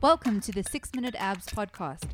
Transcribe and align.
Welcome 0.00 0.40
to 0.42 0.52
the 0.52 0.62
6 0.62 0.94
Minute 0.94 1.16
Abs 1.18 1.46
podcast. 1.46 2.10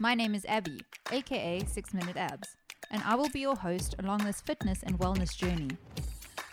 My 0.00 0.16
name 0.16 0.34
is 0.34 0.44
Abby, 0.46 0.80
aka 1.12 1.64
6 1.64 1.94
Minute 1.94 2.16
Abs, 2.16 2.56
and 2.90 3.00
I 3.04 3.14
will 3.14 3.28
be 3.28 3.38
your 3.38 3.54
host 3.54 3.94
along 4.00 4.24
this 4.24 4.40
fitness 4.40 4.82
and 4.82 4.98
wellness 4.98 5.36
journey. 5.36 5.70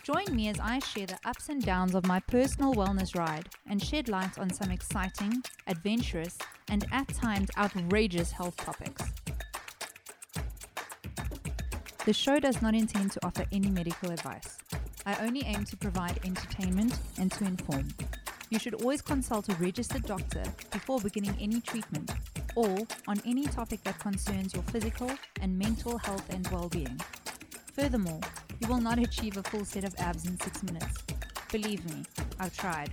Join 0.04 0.26
me 0.30 0.46
as 0.48 0.60
I 0.60 0.78
share 0.78 1.08
the 1.08 1.18
ups 1.24 1.48
and 1.48 1.60
downs 1.60 1.96
of 1.96 2.06
my 2.06 2.20
personal 2.20 2.72
wellness 2.72 3.18
ride 3.18 3.48
and 3.68 3.82
shed 3.82 4.08
light 4.08 4.38
on 4.38 4.48
some 4.48 4.70
exciting, 4.70 5.42
adventurous, 5.66 6.38
and 6.68 6.86
at 6.92 7.08
times 7.08 7.48
outrageous 7.58 8.30
health 8.30 8.56
topics. 8.56 9.02
The 12.04 12.12
show 12.12 12.38
does 12.38 12.62
not 12.62 12.76
intend 12.76 13.10
to 13.10 13.26
offer 13.26 13.44
any 13.50 13.70
medical 13.70 14.12
advice. 14.12 14.56
I 15.04 15.16
only 15.16 15.42
aim 15.46 15.64
to 15.64 15.76
provide 15.76 16.20
entertainment 16.24 16.96
and 17.18 17.32
to 17.32 17.44
inform. 17.44 17.88
You 18.48 18.60
should 18.60 18.74
always 18.74 19.02
consult 19.02 19.48
a 19.48 19.54
registered 19.56 20.04
doctor 20.04 20.44
before 20.70 21.00
beginning 21.00 21.36
any 21.40 21.60
treatment 21.60 22.12
or 22.54 22.78
on 23.08 23.20
any 23.26 23.44
topic 23.46 23.82
that 23.82 23.98
concerns 23.98 24.54
your 24.54 24.62
physical 24.64 25.10
and 25.40 25.58
mental 25.58 25.98
health 25.98 26.24
and 26.30 26.46
well 26.48 26.68
being. 26.68 27.00
Furthermore, 27.72 28.20
you 28.60 28.68
will 28.68 28.80
not 28.80 29.00
achieve 29.00 29.36
a 29.36 29.42
full 29.42 29.64
set 29.64 29.82
of 29.82 29.96
abs 29.98 30.26
in 30.26 30.38
six 30.38 30.62
minutes. 30.62 31.02
Believe 31.50 31.84
me, 31.90 32.04
I've 32.38 32.56
tried. 32.56 32.92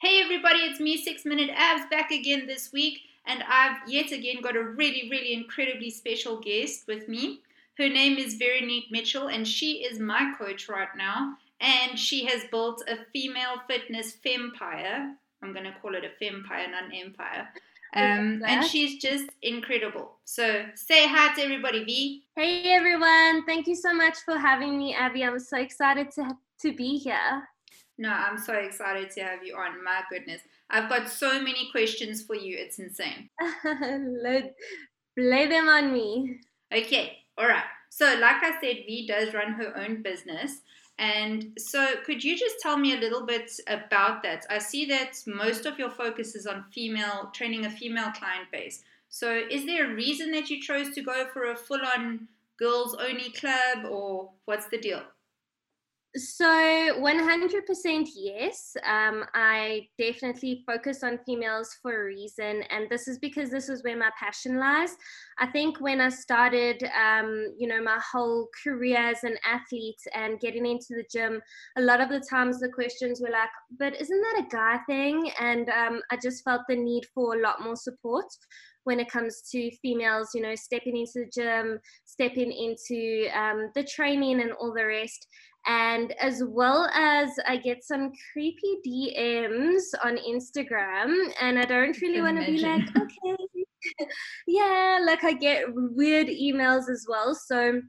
Hey 0.00 0.22
everybody, 0.22 0.60
it's 0.60 0.78
me, 0.78 0.96
Six 1.02 1.24
Minute 1.24 1.50
Abs, 1.56 1.90
back 1.90 2.12
again 2.12 2.46
this 2.46 2.72
week, 2.72 3.00
and 3.26 3.42
I've 3.48 3.78
yet 3.88 4.12
again 4.12 4.40
got 4.40 4.54
a 4.54 4.62
really, 4.62 5.08
really 5.10 5.32
incredibly 5.32 5.90
special 5.90 6.40
guest 6.40 6.84
with 6.86 7.08
me. 7.08 7.40
Her 7.76 7.88
name 7.88 8.18
is 8.18 8.34
Veronique 8.34 8.90
Mitchell, 8.92 9.26
and 9.26 9.48
she 9.48 9.84
is 9.84 9.98
my 9.98 10.32
coach 10.38 10.68
right 10.68 10.94
now 10.96 11.38
and 11.62 11.98
she 11.98 12.26
has 12.26 12.42
built 12.50 12.82
a 12.88 12.96
female 13.12 13.62
fitness 13.68 14.16
fempire. 14.24 15.14
I'm 15.42 15.52
going 15.52 15.64
to 15.64 15.74
call 15.80 15.94
it 15.94 16.04
a 16.04 16.22
fempire, 16.22 16.70
not 16.70 16.84
an 16.86 16.92
empire. 16.92 17.48
Um, 17.94 18.42
and 18.46 18.64
she's 18.64 19.00
just 19.00 19.26
incredible. 19.42 20.16
So 20.24 20.64
say 20.74 21.06
hi 21.06 21.34
to 21.34 21.42
everybody, 21.42 21.84
V. 21.84 22.24
Hey 22.34 22.72
everyone! 22.72 23.44
Thank 23.44 23.66
you 23.66 23.74
so 23.74 23.92
much 23.92 24.16
for 24.24 24.38
having 24.38 24.78
me, 24.78 24.94
Abby. 24.94 25.24
I'm 25.24 25.38
so 25.38 25.58
excited 25.58 26.10
to 26.12 26.34
to 26.62 26.74
be 26.74 26.96
here. 26.96 27.48
No, 27.98 28.08
I'm 28.08 28.38
so 28.38 28.54
excited 28.54 29.10
to 29.10 29.20
have 29.20 29.44
you 29.44 29.56
on. 29.56 29.84
My 29.84 30.00
goodness, 30.08 30.40
I've 30.70 30.88
got 30.88 31.10
so 31.10 31.42
many 31.42 31.70
questions 31.70 32.22
for 32.22 32.34
you. 32.34 32.56
It's 32.58 32.78
insane. 32.78 33.28
Let 33.64 34.54
lay 35.18 35.46
them 35.48 35.68
on 35.68 35.92
me. 35.92 36.40
Okay, 36.74 37.18
all 37.36 37.46
right. 37.46 37.64
So, 37.90 38.06
like 38.06 38.42
I 38.42 38.52
said, 38.58 38.86
V 38.86 39.06
does 39.06 39.34
run 39.34 39.52
her 39.52 39.76
own 39.76 40.00
business. 40.00 40.62
And 41.02 41.58
so, 41.58 41.96
could 42.06 42.22
you 42.22 42.38
just 42.38 42.60
tell 42.60 42.78
me 42.78 42.94
a 42.94 43.00
little 43.00 43.26
bit 43.26 43.50
about 43.66 44.22
that? 44.22 44.46
I 44.48 44.58
see 44.58 44.86
that 44.86 45.20
most 45.26 45.66
of 45.66 45.76
your 45.76 45.90
focus 45.90 46.36
is 46.36 46.46
on 46.46 46.64
female 46.72 47.32
training 47.34 47.66
a 47.66 47.70
female 47.70 48.12
client 48.12 48.52
base. 48.52 48.84
So, 49.08 49.42
is 49.50 49.66
there 49.66 49.90
a 49.90 49.94
reason 49.94 50.30
that 50.30 50.48
you 50.48 50.62
chose 50.62 50.94
to 50.94 51.02
go 51.02 51.26
for 51.32 51.50
a 51.50 51.56
full 51.56 51.80
on 51.84 52.28
girls 52.56 52.94
only 52.94 53.30
club, 53.30 53.84
or 53.90 54.30
what's 54.44 54.66
the 54.66 54.78
deal? 54.78 55.02
So, 56.14 56.44
100% 56.44 58.08
yes. 58.14 58.76
Um, 58.84 59.24
I 59.32 59.88
definitely 59.96 60.62
focus 60.66 61.02
on 61.02 61.18
females 61.24 61.74
for 61.80 62.02
a 62.02 62.04
reason, 62.04 62.62
and 62.68 62.86
this 62.90 63.08
is 63.08 63.18
because 63.18 63.50
this 63.50 63.70
is 63.70 63.82
where 63.82 63.96
my 63.96 64.10
passion 64.20 64.58
lies. 64.58 64.94
I 65.38 65.46
think 65.46 65.80
when 65.80 66.02
I 66.02 66.10
started, 66.10 66.84
um, 66.84 67.54
you 67.58 67.66
know, 67.66 67.82
my 67.82 67.98
whole 68.12 68.48
career 68.62 68.98
as 68.98 69.24
an 69.24 69.38
athlete 69.50 70.02
and 70.14 70.38
getting 70.38 70.66
into 70.66 70.88
the 70.90 71.04
gym, 71.10 71.40
a 71.78 71.80
lot 71.80 72.02
of 72.02 72.10
the 72.10 72.22
times 72.28 72.60
the 72.60 72.68
questions 72.68 73.22
were 73.22 73.30
like, 73.30 73.48
but 73.78 73.98
isn't 73.98 74.20
that 74.20 74.44
a 74.44 74.54
guy 74.54 74.80
thing? 74.86 75.30
And 75.40 75.70
um, 75.70 76.02
I 76.10 76.18
just 76.22 76.44
felt 76.44 76.60
the 76.68 76.76
need 76.76 77.06
for 77.14 77.36
a 77.36 77.40
lot 77.40 77.62
more 77.62 77.76
support 77.76 78.26
when 78.84 79.00
it 79.00 79.10
comes 79.10 79.42
to 79.50 79.70
females, 79.82 80.30
you 80.34 80.42
know, 80.42 80.54
stepping 80.54 80.96
into 80.96 81.24
the 81.24 81.30
gym, 81.32 81.78
stepping 82.04 82.52
into 82.52 83.28
um, 83.36 83.70
the 83.74 83.84
training 83.84 84.40
and 84.40 84.52
all 84.52 84.72
the 84.74 84.84
rest 84.84 85.26
and 85.66 86.12
as 86.20 86.42
well 86.44 86.88
as 86.92 87.30
I 87.46 87.56
get 87.56 87.84
some 87.84 88.12
creepy 88.32 88.78
DMs 88.86 89.82
on 90.04 90.16
Instagram, 90.16 91.32
and 91.40 91.58
I 91.58 91.64
don't 91.64 92.00
really 92.00 92.20
want 92.20 92.40
to 92.40 92.46
be 92.46 92.58
like, 92.58 92.82
okay, 92.96 94.06
yeah, 94.46 94.98
like 95.04 95.24
I 95.24 95.32
get 95.32 95.66
weird 95.68 96.26
emails 96.26 96.90
as 96.90 97.06
well. 97.08 97.34
So 97.34 97.80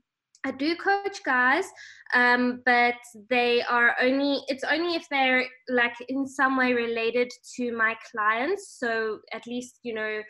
I 0.46 0.52
do 0.52 0.76
coach 0.76 1.24
guys, 1.24 1.66
um, 2.14 2.62
but 2.66 2.96
they 3.30 3.64
are 3.64 3.96
only, 4.02 4.42
it's 4.50 4.66
only 4.66 4.96
if 4.96 5.08
they're 5.10 5.46
like 5.70 5.96
in 6.10 6.28
some 6.28 6.58
way 6.58 6.74
related 6.74 7.32
to 7.56 7.72
my 7.72 7.96
clients. 8.12 8.78
So 8.78 9.20
at 9.32 9.48
least, 9.48 9.80
you 9.84 9.94
know, 9.94 10.22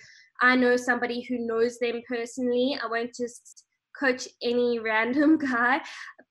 I 0.41 0.55
know 0.55 0.75
somebody 0.75 1.21
who 1.21 1.39
knows 1.39 1.79
them 1.79 2.01
personally. 2.07 2.77
I 2.81 2.87
won't 2.87 3.13
just 3.13 3.65
coach 3.97 4.27
any 4.41 4.79
random 4.83 5.37
guy. 5.37 5.81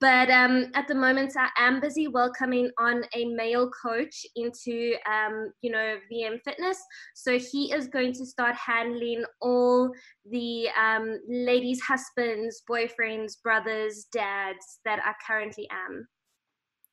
But 0.00 0.30
um, 0.30 0.66
at 0.74 0.88
the 0.88 0.96
moment, 0.96 1.34
I 1.38 1.48
am 1.56 1.80
busy 1.80 2.08
welcoming 2.08 2.70
on 2.78 3.04
a 3.14 3.24
male 3.26 3.70
coach 3.70 4.26
into, 4.34 4.94
um, 5.08 5.52
you 5.62 5.70
know, 5.70 5.96
VM 6.12 6.40
Fitness. 6.44 6.82
So 7.14 7.38
he 7.38 7.72
is 7.72 7.86
going 7.86 8.12
to 8.14 8.26
start 8.26 8.56
handling 8.56 9.24
all 9.40 9.92
the 10.28 10.68
um, 10.70 11.20
ladies' 11.28 11.80
husbands, 11.80 12.62
boyfriends, 12.68 13.40
brothers, 13.42 14.06
dads 14.12 14.80
that 14.84 14.98
I 15.04 15.12
currently 15.24 15.68
am. 15.70 16.08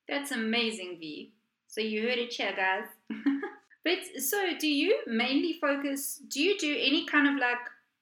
That's 0.08 0.31
amazing, 0.31 0.98
V. 1.00 1.34
So 1.68 1.81
you 1.81 2.03
heard 2.03 2.19
it 2.19 2.34
here, 2.34 2.53
guys. 2.56 2.86
but 3.84 3.98
so, 4.22 4.52
do 4.60 4.68
you 4.68 5.00
mainly 5.08 5.58
focus? 5.62 6.22
Do 6.28 6.42
you 6.42 6.58
do 6.58 6.78
any 6.80 7.06
kind 7.06 7.28
of 7.28 7.36
like 7.36 7.58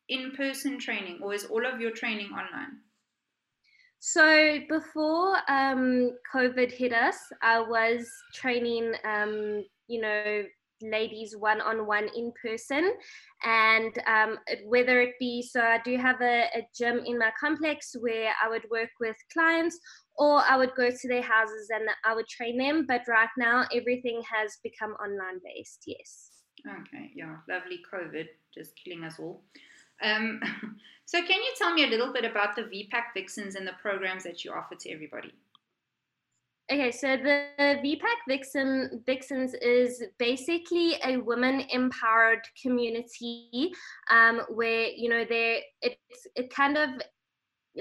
in 0.09 0.31
person 0.31 0.79
training 0.79 1.19
or 1.21 1.33
is 1.33 1.45
all 1.45 1.65
of 1.65 1.79
your 1.79 1.91
training 1.91 2.31
online? 2.31 2.79
So 3.99 4.59
before 4.69 5.37
um, 5.49 6.11
COVID 6.33 6.71
hit 6.71 6.93
us, 6.93 7.17
I 7.41 7.59
was 7.59 8.07
training, 8.33 8.93
um, 9.03 9.65
you 9.87 10.01
know, 10.01 10.43
ladies 10.81 11.35
one 11.37 11.61
on 11.61 11.87
one 11.87 12.09
in 12.15 12.31
person. 12.41 12.93
And 13.43 13.97
um, 14.07 14.37
whether 14.65 15.01
it 15.01 15.13
be, 15.19 15.41
so 15.41 15.61
I 15.61 15.79
do 15.83 15.97
have 15.97 16.21
a, 16.21 16.45
a 16.55 16.67
gym 16.77 17.01
in 17.05 17.17
my 17.17 17.31
complex 17.39 17.95
where 17.99 18.33
I 18.43 18.49
would 18.49 18.65
work 18.69 18.89
with 18.99 19.15
clients 19.31 19.79
or 20.17 20.41
I 20.47 20.57
would 20.57 20.73
go 20.75 20.89
to 20.89 21.07
their 21.07 21.21
houses 21.21 21.69
and 21.73 21.89
I 22.05 22.15
would 22.15 22.27
train 22.27 22.57
them. 22.57 22.85
But 22.87 23.01
right 23.07 23.29
now, 23.37 23.65
everything 23.73 24.21
has 24.31 24.57
become 24.63 24.91
online 24.93 25.39
based, 25.43 25.83
yes. 25.85 26.29
Okay, 26.65 27.11
yeah, 27.15 27.37
lovely 27.47 27.79
COVID, 27.93 28.25
just 28.53 28.71
killing 28.83 29.03
us 29.03 29.19
all. 29.19 29.43
Um, 30.01 30.39
so, 31.05 31.19
can 31.19 31.41
you 31.41 31.53
tell 31.57 31.73
me 31.73 31.83
a 31.83 31.87
little 31.87 32.11
bit 32.11 32.25
about 32.25 32.55
the 32.55 32.63
VPAC 32.63 33.13
Vixens 33.13 33.55
and 33.55 33.67
the 33.67 33.73
programs 33.81 34.23
that 34.23 34.43
you 34.43 34.51
offer 34.51 34.75
to 34.75 34.91
everybody? 34.91 35.33
Okay, 36.69 36.91
so 36.91 37.15
the 37.15 37.47
VPAC 37.59 38.01
Vixen 38.27 39.01
Vixens 39.05 39.53
is 39.53 40.03
basically 40.19 40.97
a 41.05 41.15
women 41.15 41.61
empowered 41.71 42.41
community 42.61 43.71
um, 44.11 44.41
where 44.49 44.87
you 44.87 45.07
know 45.07 45.23
there 45.23 45.59
it's 45.81 46.27
it 46.35 46.53
kind 46.53 46.77
of 46.77 46.89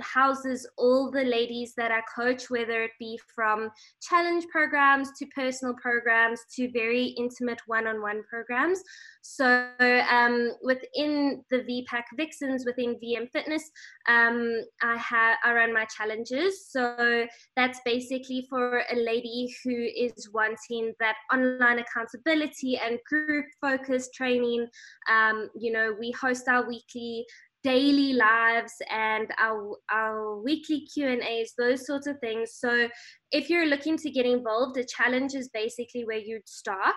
houses 0.01 0.69
all 0.77 1.11
the 1.11 1.25
ladies 1.25 1.75
that 1.77 1.91
I 1.91 2.01
coach, 2.15 2.51
whether 2.51 2.83
it 2.83 2.93
be 2.99 3.19
from 3.35 3.71
challenge 4.03 4.47
programs 4.51 5.11
to 5.19 5.27
personal 5.27 5.75
programs 5.75 6.41
to 6.57 6.71
very 6.73 7.07
intimate 7.19 7.61
one 7.67 7.87
on 7.87 8.01
one 8.01 8.23
programs. 8.29 8.83
So, 9.23 9.69
um, 9.81 10.53
within 10.63 11.43
the 11.51 11.59
VPAC 11.59 12.05
Vixens, 12.17 12.65
within 12.65 12.97
VM 13.03 13.29
Fitness, 13.33 13.69
um, 14.09 14.63
I, 14.83 14.97
have 14.97 15.39
I 15.45 15.53
run 15.53 15.75
my 15.75 15.85
challenges. 15.87 16.69
So, 16.69 17.27
that's 17.57 17.81
basically 17.85 18.47
for 18.49 18.85
a 18.91 18.97
lady 18.97 19.53
who 19.65 19.73
is 19.75 20.31
wanting 20.33 20.95
that 21.01 21.17
online 21.33 21.81
accountability 21.81 22.79
and 22.79 22.99
group 23.09 23.47
focused 23.61 24.15
training. 24.15 24.69
Um, 25.11 25.49
you 25.57 25.73
know, 25.73 25.95
we 25.99 26.13
host 26.13 26.49
our 26.49 26.67
weekly 26.67 27.27
daily 27.67 28.13
lives 28.13 28.75
and 28.91 29.27
our, 29.41 29.77
our 29.91 30.41
weekly 30.41 30.87
q 30.95 31.09
and 31.09 31.23
a's 31.23 31.53
those 31.59 31.85
sorts 31.85 32.07
of 32.07 32.17
things. 32.21 32.53
So 32.55 32.89
if 33.33 33.51
you're 33.51 33.67
looking 33.67 33.97
to 33.97 34.11
get 34.11 34.25
involved 34.25 34.77
the 34.77 34.85
challenge 34.85 35.35
is 35.35 35.49
basically 35.53 36.05
where 36.05 36.23
you'd 36.29 36.49
start 36.49 36.95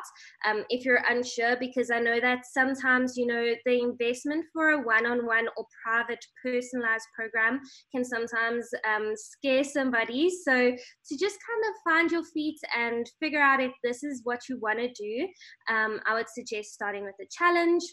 um, 0.48 0.64
if 0.70 0.86
you're 0.86 1.02
unsure 1.10 1.58
because 1.60 1.90
i 1.90 2.00
know 2.00 2.20
that 2.20 2.46
sometimes 2.46 3.18
you 3.18 3.26
know 3.26 3.54
the 3.66 3.82
investment 3.82 4.46
for 4.54 4.70
a 4.70 4.82
one-on-one 4.82 5.48
or 5.58 5.66
private 5.84 6.24
personalized 6.44 7.08
program 7.16 7.60
can 7.92 8.06
sometimes 8.06 8.70
um, 8.88 9.14
scare 9.16 9.64
somebody. 9.64 10.30
So 10.30 10.54
to 10.54 11.18
just 11.18 11.38
kind 11.50 11.64
of 11.68 11.92
find 11.92 12.12
your 12.12 12.24
feet 12.24 12.60
and 12.78 13.10
figure 13.20 13.42
out 13.42 13.60
if 13.60 13.72
this 13.84 14.04
is 14.04 14.22
what 14.24 14.42
you 14.48 14.60
want 14.60 14.80
to 14.80 14.90
do 14.90 15.28
um, 15.74 16.00
i 16.06 16.14
would 16.14 16.30
suggest 16.30 16.74
starting 16.74 17.04
with 17.04 17.16
a 17.22 17.28
challenge 17.32 17.84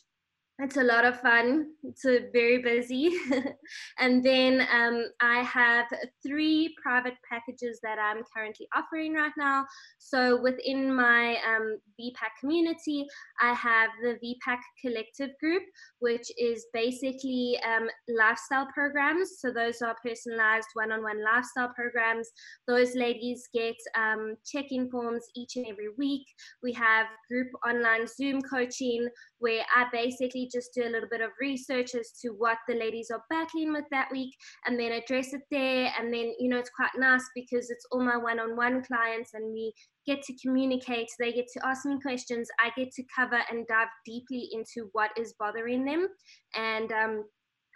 it's 0.58 0.78
a 0.78 0.82
lot 0.82 1.04
of 1.04 1.20
fun. 1.20 1.66
It's 1.82 2.02
very 2.02 2.58
busy. 2.62 3.12
and 3.98 4.24
then 4.24 4.66
um, 4.72 5.04
I 5.20 5.42
have 5.42 5.86
three 6.26 6.74
private 6.82 7.14
packages 7.30 7.78
that 7.82 7.98
I'm 7.98 8.22
currently 8.34 8.66
offering 8.74 9.12
right 9.12 9.32
now. 9.36 9.66
So 9.98 10.40
within 10.40 10.94
my 10.94 11.36
um, 11.46 11.78
VPAC 12.00 12.40
community, 12.40 13.06
I 13.38 13.52
have 13.52 13.90
the 14.02 14.18
VPAC 14.24 14.58
Collective 14.80 15.30
Group, 15.40 15.62
which 15.98 16.30
is 16.38 16.64
basically 16.72 17.58
um, 17.62 17.88
lifestyle 18.08 18.66
programs. 18.72 19.32
So 19.38 19.52
those 19.52 19.82
are 19.82 19.96
personalized 20.02 20.68
one 20.72 20.90
on 20.90 21.02
one 21.02 21.22
lifestyle 21.22 21.68
programs. 21.74 22.30
Those 22.66 22.94
ladies 22.94 23.46
get 23.52 23.76
um, 23.94 24.36
check 24.50 24.66
in 24.70 24.90
forms 24.90 25.26
each 25.34 25.56
and 25.56 25.66
every 25.66 25.90
week. 25.98 26.26
We 26.62 26.72
have 26.72 27.06
group 27.28 27.48
online 27.68 28.06
Zoom 28.06 28.40
coaching 28.40 29.06
where 29.38 29.62
I 29.74 29.86
basically 29.92 30.45
just 30.52 30.74
do 30.74 30.82
a 30.82 30.90
little 30.90 31.08
bit 31.10 31.20
of 31.20 31.30
research 31.40 31.94
as 31.94 32.12
to 32.22 32.30
what 32.30 32.58
the 32.68 32.74
ladies 32.74 33.10
are 33.10 33.22
battling 33.30 33.72
with 33.72 33.84
that 33.90 34.08
week 34.10 34.34
and 34.66 34.78
then 34.78 34.92
address 34.92 35.32
it 35.32 35.42
there. 35.50 35.92
And 35.98 36.12
then, 36.12 36.34
you 36.38 36.48
know, 36.48 36.58
it's 36.58 36.70
quite 36.70 36.90
nice 36.96 37.24
because 37.34 37.70
it's 37.70 37.86
all 37.92 38.04
my 38.04 38.16
one 38.16 38.40
on 38.40 38.56
one 38.56 38.82
clients 38.84 39.34
and 39.34 39.52
we 39.52 39.72
get 40.06 40.22
to 40.22 40.34
communicate. 40.42 41.08
They 41.18 41.32
get 41.32 41.46
to 41.54 41.66
ask 41.66 41.84
me 41.84 41.98
questions. 42.00 42.48
I 42.60 42.70
get 42.76 42.92
to 42.92 43.04
cover 43.14 43.40
and 43.50 43.66
dive 43.66 43.88
deeply 44.04 44.48
into 44.52 44.88
what 44.92 45.10
is 45.18 45.34
bothering 45.38 45.84
them. 45.84 46.08
And, 46.54 46.92
um, 46.92 47.24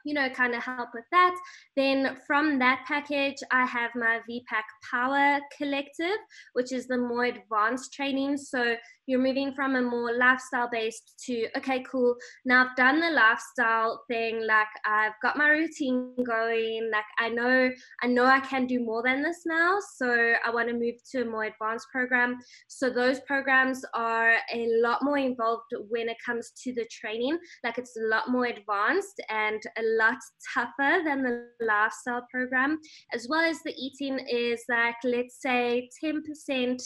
you 0.05 0.15
know, 0.15 0.29
kind 0.31 0.55
of 0.55 0.63
help 0.63 0.91
with 0.95 1.05
that. 1.13 1.35
Then 1.77 2.17
from 2.27 2.59
that 2.59 2.85
package, 2.87 3.37
I 3.51 3.67
have 3.67 3.91
my 3.95 4.21
VPAC 4.29 4.65
Power 4.91 5.41
Collective, 5.57 6.19
which 6.55 6.73
is 6.73 6.87
the 6.87 6.99
more 6.99 7.25
advanced 7.25 7.93
training. 7.93 8.37
So 8.37 8.77
you're 9.11 9.21
moving 9.21 9.53
from 9.53 9.75
a 9.75 9.83
more 9.83 10.17
lifestyle 10.17 10.69
based 10.71 11.15
to 11.27 11.49
okay 11.57 11.83
cool 11.91 12.15
now 12.45 12.65
i've 12.65 12.77
done 12.77 13.01
the 13.01 13.11
lifestyle 13.11 14.05
thing 14.07 14.47
like 14.47 14.69
i've 14.87 15.15
got 15.21 15.37
my 15.37 15.49
routine 15.49 16.15
going 16.25 16.89
like 16.93 17.05
i 17.19 17.29
know 17.29 17.69
i 18.03 18.07
know 18.07 18.25
i 18.25 18.39
can 18.39 18.69
do 18.69 18.79
more 18.79 19.03
than 19.03 19.21
this 19.21 19.43
now 19.47 19.79
so 19.97 20.33
i 20.47 20.51
want 20.51 20.69
to 20.69 20.75
move 20.75 20.95
to 21.11 21.23
a 21.23 21.25
more 21.25 21.45
advanced 21.45 21.89
program 21.91 22.39
so 22.69 22.89
those 22.89 23.19
programs 23.27 23.85
are 23.95 24.35
a 24.55 24.69
lot 24.81 25.03
more 25.03 25.19
involved 25.19 25.73
when 25.89 26.09
it 26.09 26.17
comes 26.25 26.53
to 26.63 26.73
the 26.75 26.87
training 26.89 27.37
like 27.65 27.79
it's 27.79 27.97
a 27.97 28.07
lot 28.07 28.31
more 28.31 28.47
advanced 28.47 29.21
and 29.29 29.61
a 29.77 29.83
lot 29.99 30.19
tougher 30.55 31.03
than 31.05 31.23
the 31.23 31.47
lifestyle 31.61 32.27
program 32.31 32.79
as 33.13 33.27
well 33.29 33.45
as 33.45 33.59
the 33.65 33.75
eating 33.77 34.19
is 34.29 34.63
like 34.69 34.97
let's 35.05 35.41
say 35.41 35.89
10% 36.03 36.81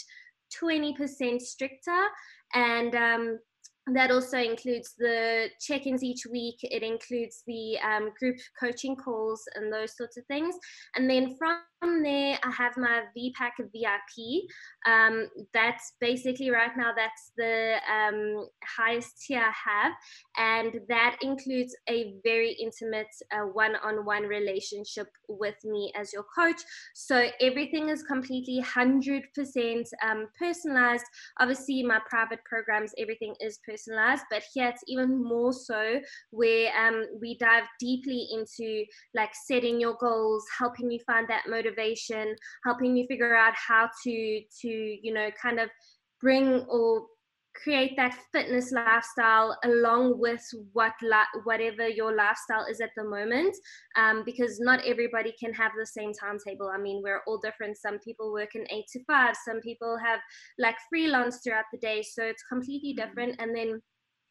20% 0.62 1.40
stricter. 1.40 2.04
And 2.54 2.94
um, 2.94 3.38
that 3.92 4.10
also 4.10 4.38
includes 4.38 4.94
the 4.98 5.48
check-ins 5.60 6.02
each 6.02 6.26
week. 6.30 6.56
It 6.62 6.82
includes 6.82 7.42
the 7.46 7.78
um, 7.80 8.10
group 8.18 8.36
coaching 8.58 8.96
calls 8.96 9.42
and 9.54 9.72
those 9.72 9.96
sorts 9.96 10.16
of 10.16 10.24
things. 10.26 10.56
And 10.96 11.08
then 11.08 11.36
from 11.36 11.58
there 12.02 12.38
i 12.42 12.50
have 12.50 12.76
my 12.76 13.02
vpac 13.16 13.52
vip 13.58 14.44
um, 14.86 15.28
that's 15.52 15.94
basically 16.00 16.50
right 16.50 16.76
now 16.76 16.92
that's 16.94 17.32
the 17.36 17.76
um, 17.90 18.48
highest 18.76 19.22
tier 19.22 19.40
i 19.40 19.70
have. 19.70 19.92
And 20.36 20.80
that 20.88 21.16
includes 21.22 21.74
a 21.88 22.14
very 22.24 22.52
intimate 22.52 23.14
uh, 23.32 23.46
one-on-one 23.46 24.24
relationship 24.24 25.08
with 25.28 25.54
me 25.64 25.92
as 25.98 26.12
your 26.12 26.24
coach. 26.36 26.60
So 26.94 27.28
everything 27.40 27.88
is 27.88 28.02
completely 28.02 28.62
100% 28.62 29.84
um, 30.02 30.26
personalized. 30.38 31.04
Obviously 31.40 31.82
my 31.82 32.00
private 32.08 32.40
programs 32.44 32.92
everything 32.98 33.34
is 33.40 33.58
personalized 33.66 33.84
personalized, 33.94 34.24
but 34.30 34.42
here 34.52 34.68
it's 34.68 34.82
even 34.86 35.22
more 35.22 35.52
so 35.52 36.00
where 36.30 36.70
um, 36.76 37.06
we 37.20 37.36
dive 37.38 37.64
deeply 37.80 38.28
into 38.32 38.84
like 39.14 39.30
setting 39.46 39.80
your 39.80 39.96
goals, 40.00 40.44
helping 40.58 40.90
you 40.90 40.98
find 41.06 41.28
that 41.28 41.44
motivation, 41.48 41.73
helping 42.64 42.96
you 42.96 43.06
figure 43.06 43.34
out 43.34 43.54
how 43.54 43.88
to 44.04 44.40
to 44.60 44.68
you 44.68 45.12
know 45.12 45.30
kind 45.40 45.60
of 45.60 45.68
bring 46.20 46.64
or 46.68 47.06
create 47.54 47.92
that 47.96 48.18
fitness 48.32 48.72
lifestyle 48.72 49.56
along 49.64 50.18
with 50.18 50.42
what 50.72 50.92
la- 51.02 51.40
whatever 51.44 51.88
your 51.88 52.14
lifestyle 52.14 52.66
is 52.66 52.80
at 52.80 52.90
the 52.96 53.04
moment. 53.04 53.54
Um, 53.96 54.22
because 54.24 54.58
not 54.60 54.84
everybody 54.84 55.32
can 55.38 55.52
have 55.54 55.72
the 55.78 55.86
same 55.86 56.12
timetable. 56.12 56.70
I 56.74 56.78
mean 56.78 57.00
we're 57.02 57.22
all 57.26 57.38
different. 57.38 57.78
Some 57.78 57.98
people 58.00 58.32
work 58.32 58.54
in 58.54 58.66
eight 58.70 58.86
to 58.92 59.04
five. 59.04 59.36
Some 59.44 59.60
people 59.60 59.96
have 60.04 60.20
like 60.58 60.76
freelance 60.90 61.40
throughout 61.42 61.66
the 61.72 61.78
day. 61.78 62.02
So 62.02 62.24
it's 62.24 62.42
completely 62.42 62.94
mm-hmm. 62.94 63.06
different. 63.06 63.36
And 63.38 63.54
then 63.56 63.80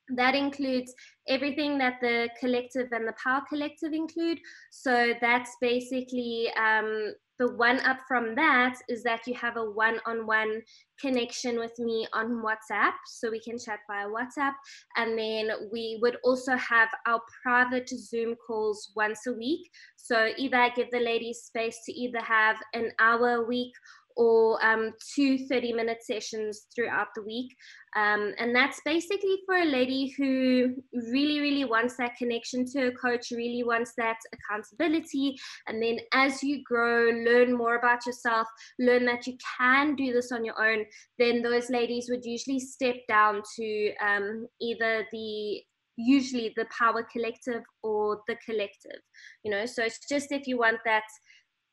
that 0.09 0.35
includes 0.35 0.94
everything 1.27 1.77
that 1.77 1.95
the 2.01 2.29
collective 2.39 2.88
and 2.91 3.07
the 3.07 3.13
power 3.23 3.41
collective 3.47 3.94
include. 3.94 4.39
So 4.71 5.13
that's 5.21 5.55
basically 5.61 6.50
um, 6.57 7.13
the 7.39 7.53
one 7.55 7.79
up 7.79 7.97
from 8.07 8.35
that 8.35 8.75
is 8.89 9.03
that 9.03 9.25
you 9.25 9.33
have 9.33 9.57
a 9.57 9.71
one-on-one 9.71 10.61
connection 11.00 11.57
with 11.57 11.77
me 11.79 12.07
on 12.13 12.44
whatsapp. 12.44 12.91
So 13.07 13.31
we 13.31 13.39
can 13.39 13.57
chat 13.57 13.79
via 13.89 14.07
whatsapp. 14.07 14.53
And 14.97 15.17
then 15.17 15.50
we 15.71 16.00
would 16.01 16.17
also 16.23 16.56
have 16.57 16.89
our 17.07 17.21
private 17.41 17.89
zoom 17.89 18.35
calls 18.45 18.91
once 18.95 19.25
a 19.27 19.33
week. 19.33 19.69
So 19.95 20.29
either 20.38 20.57
i 20.57 20.69
give 20.69 20.91
the 20.91 20.99
ladies 20.99 21.39
space 21.39 21.79
to 21.85 21.94
either 21.94 22.19
have 22.19 22.57
an 22.73 22.91
hour 22.99 23.35
a 23.35 23.41
week 23.41 23.71
or 24.15 24.63
um, 24.65 24.92
two 25.15 25.48
30 25.48 25.74
minute 25.74 26.04
sessions 26.04 26.68
throughout 26.75 27.07
the 27.15 27.24
week. 27.24 27.56
Um, 27.95 28.33
and 28.39 28.56
that's 28.56 28.81
basically 28.86 29.38
for 29.45 29.56
a 29.56 29.65
lady 29.65 30.13
who 30.18 30.75
really, 30.94 31.39
really 31.39 31.65
wants 31.65 31.95
that 31.98 32.15
connection 32.18 32.65
to 32.71 32.88
a 32.88 32.92
coach, 32.92 33.31
really 33.31 33.63
wants 33.63 33.94
that 33.98 34.18
accountability. 34.33 35.38
And 35.68 35.81
then 35.81 36.00
as 36.12 36.42
you 36.42 36.63
grow, 36.63 37.12
learn 37.12 37.56
more 37.56 37.75
about 37.75 38.06
yourself, 38.06 38.48
learn 38.80 39.06
that 39.06 39.27
you 39.27 39.38
can 39.57 39.95
do 39.95 40.12
this 40.12 40.31
on 40.31 40.44
your 40.44 40.59
own, 40.59 40.86
then 41.19 41.42
those 41.44 41.69
ladies 41.69 42.07
would 42.09 42.25
usually 42.25 42.59
step 42.59 42.95
down 43.07 43.42
to 43.57 43.94
um, 44.01 44.48
either 44.59 45.06
the 45.12 45.62
usually 45.95 46.51
the 46.56 46.66
power 46.75 47.06
collective 47.12 47.62
or 47.83 48.21
the 48.27 48.36
collective 48.44 49.00
you 49.44 49.51
know 49.51 49.63
so 49.63 49.83
it's 49.83 50.00
just 50.09 50.31
if 50.31 50.48
you 50.48 50.57
want 50.57 50.80
that 50.86 51.04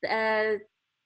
uh, 0.09 0.59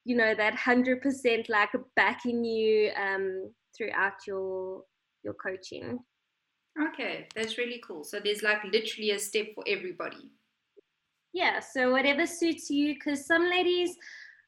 you 0.05 0.17
know 0.17 0.35
that 0.35 0.55
100% 0.55 1.49
like 1.49 1.71
backing 1.97 2.45
you 2.45 2.91
um, 3.01 3.51
throughout 3.77 4.27
your 4.27 4.83
your 5.23 5.35
coaching 5.35 5.99
okay 6.81 7.27
that's 7.35 7.57
really 7.57 7.81
cool 7.87 8.05
so 8.05 8.21
there's 8.23 8.43
like 8.43 8.63
literally 8.65 9.13
a 9.13 9.19
step 9.19 9.47
for 9.55 9.65
everybody 9.67 10.31
yeah 11.33 11.61
so 11.61 11.91
whatever 11.91 12.27
suits 12.27 12.69
you 12.69 12.95
because 12.95 13.27
some 13.27 13.49
ladies 13.49 13.97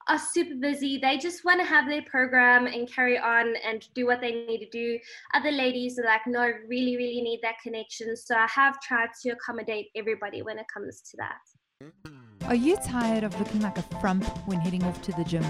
are 0.08 0.18
super 0.18 0.54
busy. 0.54 0.98
They 0.98 1.18
just 1.18 1.44
want 1.44 1.60
to 1.60 1.66
have 1.66 1.88
their 1.88 2.02
program 2.02 2.66
and 2.66 2.90
carry 2.90 3.18
on 3.18 3.54
and 3.64 3.86
do 3.94 4.06
what 4.06 4.20
they 4.20 4.32
need 4.46 4.58
to 4.58 4.68
do. 4.70 4.98
Other 5.34 5.50
ladies 5.50 5.98
are 5.98 6.04
like, 6.04 6.26
no, 6.26 6.50
really, 6.68 6.96
really 6.96 7.20
need 7.22 7.40
that 7.42 7.56
connection. 7.62 8.16
So 8.16 8.36
I 8.36 8.46
have 8.48 8.80
tried 8.80 9.08
to 9.22 9.30
accommodate 9.30 9.88
everybody 9.96 10.42
when 10.42 10.58
it 10.58 10.66
comes 10.72 11.00
to 11.10 11.16
that. 11.16 11.40
Mm-hmm. 11.82 12.35
Are 12.48 12.54
you 12.54 12.76
tired 12.76 13.24
of 13.24 13.36
looking 13.40 13.60
like 13.60 13.76
a 13.76 13.82
frump 13.82 14.24
when 14.46 14.60
heading 14.60 14.84
off 14.84 15.02
to 15.02 15.12
the 15.12 15.24
gym? 15.24 15.44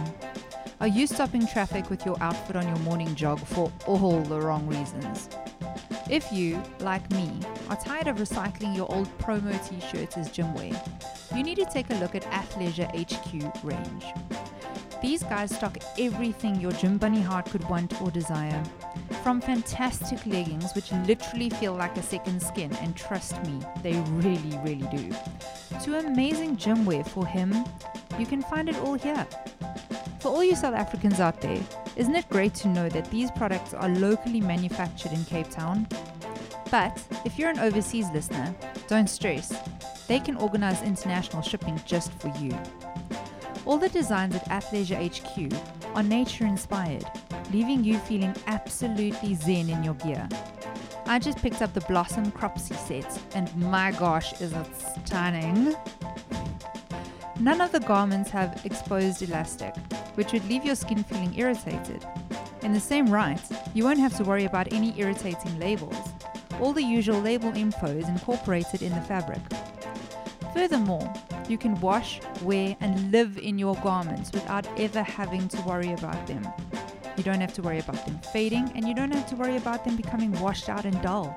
Are 0.81 0.89
you 0.89 1.07
stopping 1.07 1.47
traffic 1.47 1.91
with 1.91 2.07
your 2.07 2.17
outfit 2.23 2.57
on 2.57 2.67
your 2.67 2.79
morning 2.79 3.15
jog 3.15 3.39
for 3.39 3.71
all 3.87 4.23
the 4.23 4.41
wrong 4.41 4.67
reasons? 4.67 5.29
If 6.09 6.33
you, 6.33 6.63
like 6.81 7.09
me, 7.11 7.39
are 7.69 7.77
tired 7.77 8.07
of 8.07 8.17
recycling 8.17 8.75
your 8.75 8.91
old 8.91 9.09
promo 9.19 9.53
t 9.69 9.79
shirts 9.87 10.17
as 10.17 10.31
gym 10.31 10.55
wear, 10.55 10.73
you 11.35 11.43
need 11.43 11.57
to 11.57 11.67
take 11.67 11.91
a 11.91 11.95
look 11.97 12.15
at 12.15 12.23
Athleisure 12.31 12.89
HQ 12.95 13.63
range. 13.63 14.07
These 15.03 15.23
guys 15.25 15.55
stock 15.55 15.77
everything 15.99 16.59
your 16.59 16.73
gym 16.73 16.97
bunny 16.97 17.21
heart 17.21 17.51
could 17.51 17.69
want 17.69 18.01
or 18.01 18.11
desire. 18.11 18.63
From 19.27 19.41
fantastic 19.41 20.25
leggings, 20.25 20.73
which 20.77 20.93
literally 20.93 21.51
feel 21.51 21.75
like 21.75 21.97
a 21.97 22.03
second 22.05 22.41
skin, 22.41 22.73
and 22.77 22.95
trust 22.95 23.35
me, 23.45 23.59
they 23.83 23.95
really, 24.23 24.57
really 24.59 24.87
do, 24.97 25.13
to 25.83 25.99
amazing 25.99 26.57
gym 26.57 26.85
wear 26.87 27.03
for 27.03 27.27
him, 27.27 27.53
you 28.21 28.25
can 28.25 28.41
find 28.41 28.69
it 28.69 28.77
all 28.77 28.95
here. 28.95 29.27
For 30.21 30.29
all 30.29 30.45
you 30.45 30.55
South 30.55 30.77
Africans 30.77 31.19
out 31.19 31.41
there, 31.41 31.61
isn't 31.97 32.15
it 32.15 32.29
great 32.29 32.55
to 32.55 32.69
know 32.69 32.89
that 32.89 33.11
these 33.11 33.33
products 33.33 33.75
are 33.75 33.89
locally 33.89 34.41
manufactured 34.41 35.11
in 35.11 35.25
Cape 35.25 35.51
Town? 35.51 35.89
But 36.71 36.97
if 37.25 37.37
you're 37.37 37.51
an 37.51 37.59
overseas 37.59 38.09
listener, 38.15 38.55
don't 38.87 39.11
stress. 39.11 39.53
They 40.07 40.21
can 40.21 40.37
organize 40.37 40.83
international 40.83 41.43
shipping 41.43 41.81
just 41.85 42.13
for 42.21 42.29
you. 42.39 42.57
All 43.65 43.77
the 43.77 43.89
designs 43.89 44.37
at 44.37 44.49
Athleisure 44.49 45.03
HQ 45.03 45.53
are 45.97 46.05
nature 46.05 46.47
inspired, 46.47 47.05
leaving 47.53 47.85
you 47.85 47.99
feeling 47.99 48.35
absolutely 48.47 49.35
zen 49.35 49.71
in 49.71 49.83
your 49.83 49.95
gear. 49.95 50.29
I 51.07 51.19
just 51.19 51.39
picked 51.39 51.63
up 51.63 51.73
the 51.73 51.81
Blossom 51.83 52.33
Cropsy 52.33 52.75
set, 52.75 53.21
and 53.35 53.55
my 53.57 53.93
gosh, 53.93 54.41
is 54.41 54.53
it 54.53 54.67
stunning! 55.05 55.75
None 57.39 57.61
of 57.61 57.71
the 57.71 57.81
garments 57.81 58.31
have 58.31 58.61
exposed 58.65 59.23
elastic, 59.23 59.77
which 60.15 60.33
would 60.33 60.49
leave 60.49 60.65
your 60.65 60.75
skin 60.75 61.05
feeling 61.05 61.39
irritated. 61.39 62.05
In 62.63 62.73
the 62.73 62.81
same 62.81 63.07
right, 63.07 63.41
you 63.75 63.85
won't 63.85 64.01
have 64.01 64.17
to 64.17 64.25
worry 64.25 64.47
about 64.47 64.73
any 64.73 64.99
irritating 64.99 65.59
labels. 65.59 65.97
All 66.61 66.73
the 66.73 66.83
usual 66.83 67.21
label 67.21 67.55
info 67.55 67.87
is 67.87 68.09
incorporated 68.09 68.83
in 68.83 68.93
the 68.95 69.01
fabric. 69.03 69.43
Furthermore, 70.55 71.13
you 71.49 71.59
can 71.59 71.79
wash, 71.81 72.21
wear, 72.43 72.77
and 72.81 73.13
live 73.13 73.39
in 73.39 73.59
your 73.59 73.77
garments 73.77 74.33
without 74.33 74.67
ever 74.81 75.03
having 75.03 75.47
to 75.49 75.61
worry 75.63 75.93
about 75.93 76.27
them. 76.27 76.43
You 77.17 77.23
don't 77.23 77.41
have 77.41 77.55
to 77.55 77.63
worry 77.63 77.79
about 77.79 78.05
them 78.05 78.19
fading, 78.33 78.71
and 78.75 78.87
you 78.87 78.95
don't 78.95 79.13
have 79.13 79.27
to 79.29 79.37
worry 79.37 79.57
about 79.57 79.85
them 79.85 79.97
becoming 79.97 80.33
washed 80.41 80.69
out 80.69 80.85
and 80.85 81.01
dull. 81.03 81.35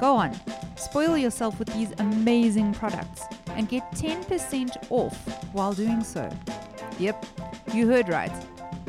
Go 0.00 0.16
on, 0.16 0.34
spoil 0.76 1.16
yourself 1.16 1.58
with 1.58 1.72
these 1.74 1.92
amazing 1.98 2.72
products 2.72 3.24
and 3.50 3.68
get 3.68 3.90
10% 3.92 4.76
off 4.90 5.16
while 5.52 5.72
doing 5.72 6.02
so. 6.02 6.28
Yep, 6.98 7.24
you 7.72 7.86
heard 7.86 8.08
right. 8.08 8.32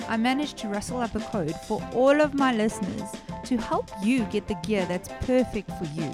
I 0.07 0.17
managed 0.17 0.57
to 0.57 0.69
rustle 0.69 0.99
up 0.99 1.15
a 1.15 1.19
code 1.19 1.55
for 1.67 1.81
all 1.93 2.21
of 2.21 2.33
my 2.33 2.53
listeners 2.53 3.09
to 3.43 3.57
help 3.57 3.91
you 4.01 4.23
get 4.25 4.47
the 4.47 4.55
gear 4.55 4.85
that's 4.85 5.09
perfect 5.25 5.69
for 5.77 5.85
you. 5.85 6.09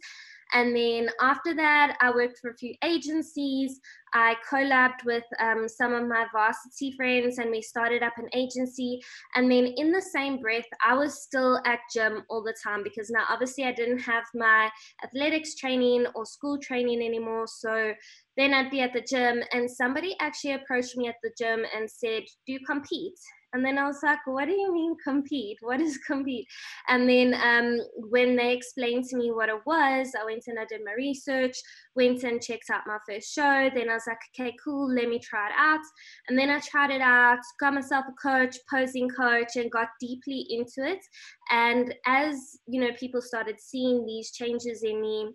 And 0.53 0.75
then 0.75 1.09
after 1.21 1.55
that, 1.55 1.97
I 2.01 2.11
worked 2.11 2.39
for 2.39 2.51
a 2.51 2.57
few 2.57 2.75
agencies. 2.85 3.81
I 4.13 4.35
collabed 4.51 5.05
with 5.05 5.25
um, 5.39 5.69
some 5.69 5.95
of 5.95 6.09
my 6.09 6.27
varsity 6.33 6.93
friends 6.97 7.39
and 7.39 7.51
we 7.51 7.63
started 7.63 8.03
up 8.03 8.15
an 8.19 8.29
agency. 8.35 9.01
And 9.35 9.51
then 9.51 9.67
in 9.77 9.93
the 9.93 10.03
same 10.03 10.41
breath, 10.41 10.67
I 10.85 10.95
was 10.95 11.23
still 11.23 11.61
at 11.65 11.81
gym 11.95 12.25
all 12.29 12.43
the 12.43 12.55
time 12.63 12.83
because 12.83 13.11
now 13.11 13.25
obviously 13.29 13.65
I 13.65 13.73
didn't 13.73 14.01
have 14.01 14.25
my 14.35 14.69
athletics 15.05 15.55
training 15.55 16.07
or 16.15 16.27
school 16.27 16.59
training 16.59 17.03
anymore. 17.03 17.47
So 17.47 17.93
then 18.37 18.55
I'd 18.55 18.71
be 18.71 18.81
at 18.81 18.93
the 18.93 19.03
gym 19.03 19.43
and 19.53 19.71
somebody 19.71 20.17
actually 20.21 20.55
approached 20.55 20.97
me 20.97 21.09
at 21.09 21.17
the 21.23 21.31
gym 21.39 21.65
and 21.77 21.89
said, 21.91 22.23
Do 22.47 22.53
you 22.53 22.61
compete? 22.67 23.19
And 23.53 23.65
then 23.65 23.79
I 23.79 23.87
was 23.87 23.99
like, 24.03 24.21
what 24.27 24.47
do 24.47 24.53
you 24.53 24.73
mean 24.73 24.95
compete? 25.03 25.59
What 25.61 25.81
is 25.81 25.99
compete? 26.07 26.47
And 26.89 27.09
then 27.09 27.35
um, 27.35 27.79
when 28.09 28.37
they 28.37 28.53
explained 28.53 29.05
to 29.07 29.17
me 29.17 29.31
what 29.31 29.49
it 29.49 29.61
was, 29.67 30.13
I 30.21 30.25
went 30.25 30.45
and 30.47 30.59
I 30.59 30.65
did 30.67 30.83
my 30.85 30.93
research, 30.93 31.57
went 31.97 32.23
and 32.23 32.41
checked 32.41 32.71
out 32.71 32.87
my 32.87 32.99
first 33.09 33.33
show. 33.33 33.71
Then 33.75 33.91
I 33.91 33.95
was 33.95 34.05
like, 34.07 34.19
okay, 34.39 34.55
cool, 34.63 34.93
let 34.93 35.09
me 35.09 35.19
try 35.19 35.49
it 35.49 35.55
out. 35.57 35.81
And 36.29 36.39
then 36.39 36.51
I 36.51 36.61
tried 36.61 36.91
it 36.91 37.01
out, 37.01 37.39
got 37.59 37.75
myself 37.75 38.05
a 38.09 38.29
coach, 38.29 38.57
posing 38.73 39.09
coach, 39.09 39.57
and 39.57 39.71
got 39.71 39.89
deeply 40.01 40.47
into 40.51 40.89
it. 40.89 41.01
And 41.51 41.95
as, 42.07 42.59
you 42.67 42.81
know, 42.81 42.91
people 42.99 43.21
started 43.21 43.57
seeing 43.61 44.07
these 44.07 44.31
changes 44.33 44.83
in 44.83 45.01
me, 45.01 45.31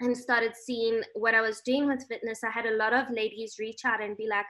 and 0.00 0.16
started 0.16 0.52
seeing 0.54 1.00
what 1.14 1.34
I 1.34 1.40
was 1.40 1.62
doing 1.62 1.86
with 1.86 2.06
fitness, 2.06 2.40
I 2.44 2.50
had 2.50 2.66
a 2.66 2.76
lot 2.76 2.92
of 2.92 3.10
ladies 3.10 3.56
reach 3.58 3.80
out 3.84 4.02
and 4.02 4.16
be 4.16 4.28
like, 4.28 4.44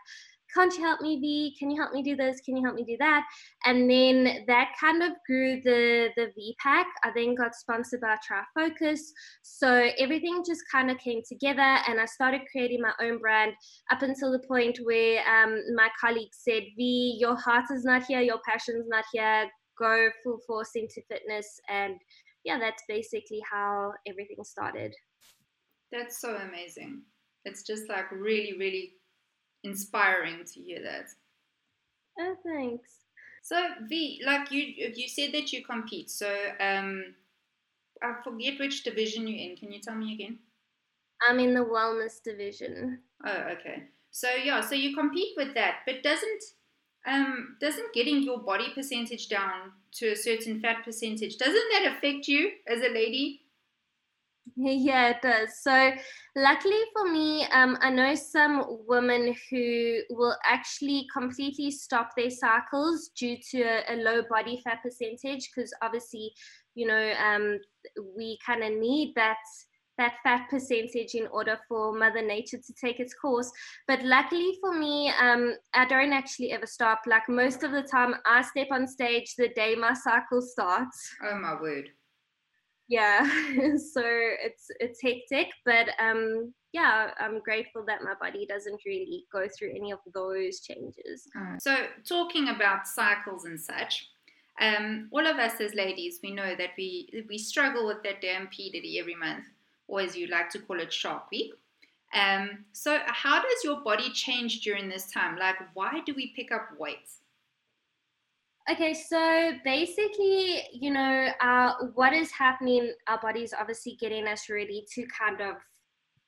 can't 0.54 0.72
you 0.74 0.84
help 0.84 1.00
me 1.00 1.18
V? 1.20 1.56
Can 1.58 1.70
you 1.70 1.80
help 1.80 1.92
me 1.92 2.02
do 2.02 2.16
this? 2.16 2.40
Can 2.40 2.56
you 2.56 2.64
help 2.64 2.76
me 2.76 2.84
do 2.84 2.96
that? 2.98 3.24
And 3.64 3.90
then 3.90 4.44
that 4.46 4.74
kind 4.80 5.02
of 5.02 5.12
grew 5.26 5.60
the 5.62 6.08
the 6.16 6.32
VPAC. 6.38 6.84
I 7.04 7.10
then 7.14 7.34
got 7.34 7.54
sponsored 7.54 8.00
by 8.00 8.16
Try 8.26 8.42
Focus. 8.54 9.12
So 9.42 9.90
everything 9.98 10.42
just 10.46 10.62
kind 10.70 10.90
of 10.90 10.98
came 10.98 11.22
together 11.28 11.78
and 11.88 12.00
I 12.00 12.06
started 12.06 12.42
creating 12.50 12.82
my 12.82 12.92
own 13.00 13.18
brand 13.18 13.52
up 13.90 14.02
until 14.02 14.32
the 14.32 14.46
point 14.46 14.78
where 14.84 15.20
um, 15.28 15.60
my 15.74 15.88
colleagues 16.00 16.38
said, 16.40 16.62
V, 16.76 17.16
your 17.20 17.36
heart 17.36 17.64
is 17.72 17.84
not 17.84 18.04
here, 18.04 18.20
your 18.20 18.40
passion's 18.48 18.86
not 18.88 19.04
here, 19.12 19.48
go 19.78 20.08
full 20.22 20.38
force 20.46 20.70
into 20.74 21.02
fitness. 21.08 21.60
And 21.68 21.96
yeah, 22.44 22.58
that's 22.58 22.82
basically 22.88 23.40
how 23.50 23.92
everything 24.06 24.44
started. 24.44 24.94
That's 25.92 26.20
so 26.20 26.36
amazing. 26.36 27.02
It's 27.44 27.62
just 27.62 27.88
like 27.88 28.10
really, 28.10 28.56
really 28.58 28.92
inspiring 29.66 30.44
to 30.44 30.60
hear 30.60 30.82
that. 30.82 31.06
Oh, 32.18 32.36
thanks. 32.44 32.90
So 33.42 33.62
V, 33.88 34.22
like 34.24 34.50
you, 34.50 34.62
you 34.94 35.08
said 35.08 35.32
that 35.32 35.52
you 35.52 35.64
compete. 35.64 36.10
So 36.10 36.34
um, 36.58 37.14
I 38.02 38.14
forget 38.24 38.58
which 38.58 38.82
division 38.82 39.28
you're 39.28 39.50
in. 39.50 39.56
Can 39.56 39.72
you 39.72 39.80
tell 39.80 39.94
me 39.94 40.14
again? 40.14 40.38
I'm 41.28 41.38
in 41.38 41.54
the 41.54 41.64
wellness 41.64 42.22
division. 42.22 43.00
Oh, 43.24 43.42
okay. 43.52 43.84
So 44.10 44.28
yeah, 44.30 44.60
so 44.60 44.74
you 44.74 44.96
compete 44.96 45.34
with 45.36 45.54
that, 45.54 45.80
but 45.86 46.02
doesn't 46.02 46.42
um 47.06 47.56
doesn't 47.60 47.94
getting 47.94 48.22
your 48.22 48.38
body 48.38 48.72
percentage 48.74 49.28
down 49.28 49.72
to 49.92 50.08
a 50.08 50.16
certain 50.16 50.60
fat 50.60 50.84
percentage 50.84 51.36
doesn't 51.36 51.68
that 51.72 51.92
affect 51.96 52.26
you 52.26 52.50
as 52.66 52.80
a 52.80 52.88
lady? 52.92 53.42
Yeah, 54.86 55.10
it 55.10 55.22
does. 55.22 55.60
So, 55.60 55.92
luckily 56.34 56.80
for 56.94 57.10
me, 57.12 57.46
um, 57.52 57.76
I 57.82 57.90
know 57.90 58.14
some 58.14 58.64
women 58.88 59.34
who 59.50 60.00
will 60.10 60.34
actually 60.44 61.06
completely 61.12 61.70
stop 61.70 62.10
their 62.16 62.30
cycles 62.30 63.10
due 63.18 63.36
to 63.50 63.60
a, 63.62 63.94
a 63.94 63.96
low 63.96 64.22
body 64.30 64.60
fat 64.64 64.78
percentage 64.82 65.50
because 65.54 65.74
obviously, 65.82 66.32
you 66.74 66.86
know, 66.86 67.12
um, 67.22 67.58
we 68.16 68.38
kind 68.44 68.62
of 68.64 68.72
need 68.72 69.14
that 69.16 69.36
that 69.98 70.14
fat 70.22 70.46
percentage 70.50 71.14
in 71.14 71.26
order 71.28 71.58
for 71.68 71.96
mother 71.96 72.20
nature 72.20 72.58
to 72.58 72.74
take 72.78 73.00
its 73.00 73.14
course. 73.14 73.50
But 73.88 74.02
luckily 74.02 74.58
for 74.60 74.78
me 74.78 75.10
um, 75.18 75.54
i 75.72 75.86
don't 75.86 76.12
actually 76.12 76.52
ever 76.52 76.66
stop. 76.66 77.00
Like 77.06 77.26
most 77.30 77.62
of 77.62 77.72
the 77.72 77.80
time 77.80 78.14
i 78.26 78.42
step 78.42 78.68
on 78.70 78.86
stage 78.86 79.34
the 79.38 79.48
day 79.48 79.74
my 79.74 79.94
cycle 79.94 80.42
starts. 80.42 81.14
Oh 81.24 81.38
my 81.38 81.58
word 81.58 81.88
yeah 82.88 83.24
so 83.76 84.02
it's 84.04 84.66
it's 84.80 85.00
hectic 85.02 85.48
but 85.64 85.88
um 85.98 86.52
yeah 86.72 87.10
i'm 87.18 87.40
grateful 87.40 87.84
that 87.84 88.02
my 88.02 88.14
body 88.20 88.46
doesn't 88.46 88.80
really 88.86 89.24
go 89.32 89.46
through 89.48 89.70
any 89.70 89.92
of 89.92 89.98
those 90.14 90.60
changes. 90.60 91.28
So 91.58 91.86
talking 92.08 92.48
about 92.48 92.86
cycles 92.86 93.44
and 93.44 93.60
such 93.60 94.08
um, 94.60 95.08
all 95.10 95.26
of 95.26 95.36
us 95.36 95.60
as 95.60 95.74
ladies 95.74 96.20
we 96.22 96.30
know 96.30 96.54
that 96.56 96.70
we 96.78 97.24
we 97.28 97.38
struggle 97.38 97.86
with 97.86 98.02
that 98.04 98.20
damn 98.20 98.46
p 98.48 98.70
diddy 98.70 98.98
every 98.98 99.14
month 99.14 99.44
or 99.86 100.00
as 100.00 100.16
you 100.16 100.26
like 100.28 100.50
to 100.50 100.58
call 100.58 100.80
it 100.80 100.92
shark 100.92 101.30
week. 101.30 101.52
Um, 102.14 102.64
so 102.72 102.98
how 103.06 103.42
does 103.42 103.64
your 103.64 103.82
body 103.82 104.10
change 104.10 104.60
during 104.60 104.88
this 104.88 105.10
time? 105.10 105.36
Like 105.38 105.56
why 105.74 106.00
do 106.04 106.14
we 106.14 106.32
pick 106.34 106.52
up 106.52 106.70
weights 106.78 107.18
Okay, 108.68 108.94
so 108.94 109.52
basically, 109.64 110.60
you 110.72 110.92
know, 110.92 111.28
uh, 111.40 111.74
what 111.94 112.12
is 112.12 112.32
happening, 112.32 112.92
our 113.06 113.20
bodies 113.20 113.54
obviously 113.56 113.96
getting 114.00 114.26
us 114.26 114.50
ready 114.50 114.84
to 114.92 115.06
kind 115.06 115.40
of, 115.40 115.54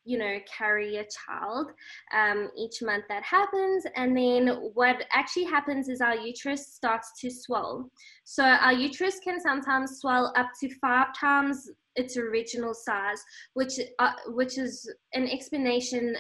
you 0.05 0.19
know, 0.19 0.39
carry 0.47 0.99
a 0.99 1.07
child 1.07 1.73
um, 2.15 2.49
each 2.57 2.81
month 2.81 3.07
that 3.09 3.25
happens. 3.25 3.85
And 3.97 4.17
then 4.17 4.71
what 4.75 5.05
actually 5.13 5.47
happens 5.47 5.89
is 5.89 6.01
our 6.01 6.15
uterus 6.15 6.69
starts 6.69 7.11
to 7.23 7.29
swell. 7.29 7.91
So 8.23 8.45
our 8.45 8.73
uterus 8.73 9.19
can 9.19 9.41
sometimes 9.41 9.99
swell 9.99 10.33
up 10.37 10.51
to 10.61 10.73
five 10.81 11.09
times 11.19 11.69
its 11.97 12.17
original 12.17 12.73
size, 12.73 13.21
which, 13.55 13.81
uh, 13.99 14.13
which 14.29 14.59
is 14.59 14.89
an 15.13 15.27
explanation 15.27 16.17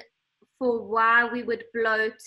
for 0.58 0.84
why 0.84 1.28
we 1.32 1.44
would 1.44 1.62
bloat 1.72 2.20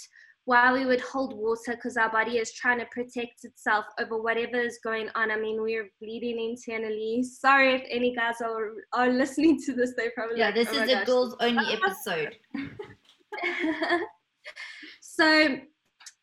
while 0.45 0.73
we 0.73 0.85
would 0.85 1.01
hold 1.01 1.35
water 1.35 1.75
because 1.75 1.97
our 1.97 2.11
body 2.11 2.37
is 2.37 2.51
trying 2.53 2.79
to 2.79 2.85
protect 2.85 3.43
itself 3.43 3.85
over 3.99 4.21
whatever 4.21 4.59
is 4.59 4.79
going 4.83 5.07
on. 5.15 5.29
I 5.31 5.37
mean, 5.37 5.61
we're 5.61 5.89
bleeding 6.01 6.39
internally. 6.39 7.23
Sorry 7.23 7.75
if 7.75 7.83
any 7.89 8.15
guys 8.15 8.35
are 8.43 8.71
are 8.93 9.09
listening 9.09 9.59
to 9.65 9.73
this. 9.73 9.93
They 9.95 10.09
probably 10.15 10.39
yeah. 10.39 10.47
Like, 10.47 10.55
this 10.55 10.69
oh 10.71 10.83
is 10.83 10.91
a 10.91 11.05
girls 11.05 11.35
only 11.39 11.65
episode. 11.73 12.35
so, 15.01 15.57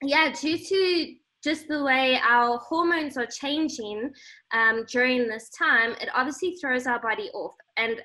yeah, 0.02 0.32
due 0.32 0.58
to 0.58 1.14
just 1.44 1.68
the 1.68 1.82
way 1.84 2.20
our 2.28 2.58
hormones 2.58 3.16
are 3.16 3.26
changing 3.26 4.10
um, 4.52 4.84
during 4.90 5.28
this 5.28 5.48
time, 5.50 5.92
it 6.00 6.08
obviously 6.14 6.56
throws 6.60 6.86
our 6.86 7.00
body 7.00 7.30
off. 7.34 7.54
And 7.76 8.00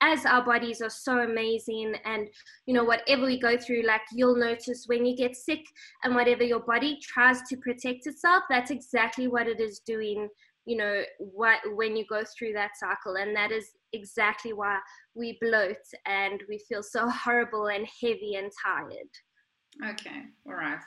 as 0.00 0.26
our 0.26 0.44
bodies 0.44 0.82
are 0.82 0.90
so 0.90 1.20
amazing 1.20 1.94
and 2.04 2.28
you 2.66 2.74
know 2.74 2.84
whatever 2.84 3.24
we 3.26 3.40
go 3.40 3.56
through 3.56 3.82
like 3.82 4.02
you'll 4.12 4.36
notice 4.36 4.84
when 4.86 5.06
you 5.06 5.16
get 5.16 5.34
sick 5.34 5.64
and 6.02 6.14
whatever 6.14 6.42
your 6.42 6.60
body 6.60 6.98
tries 7.00 7.40
to 7.42 7.56
protect 7.58 8.06
itself 8.06 8.42
that's 8.50 8.70
exactly 8.70 9.28
what 9.28 9.46
it 9.46 9.60
is 9.60 9.80
doing 9.86 10.28
you 10.66 10.76
know 10.76 11.02
what 11.18 11.58
when 11.74 11.96
you 11.96 12.04
go 12.06 12.22
through 12.24 12.52
that 12.54 12.70
cycle. 12.76 13.16
And 13.16 13.36
that 13.36 13.52
is 13.52 13.72
exactly 13.92 14.52
why 14.52 14.78
we 15.14 15.38
bloat 15.40 15.76
and 16.06 16.42
we 16.48 16.58
feel 16.68 16.82
so 16.82 17.08
horrible 17.24 17.66
and 17.66 17.86
heavy 18.00 18.36
and 18.36 18.50
tired. 18.64 19.92
Okay 19.92 20.22
all 20.46 20.54
right. 20.54 20.80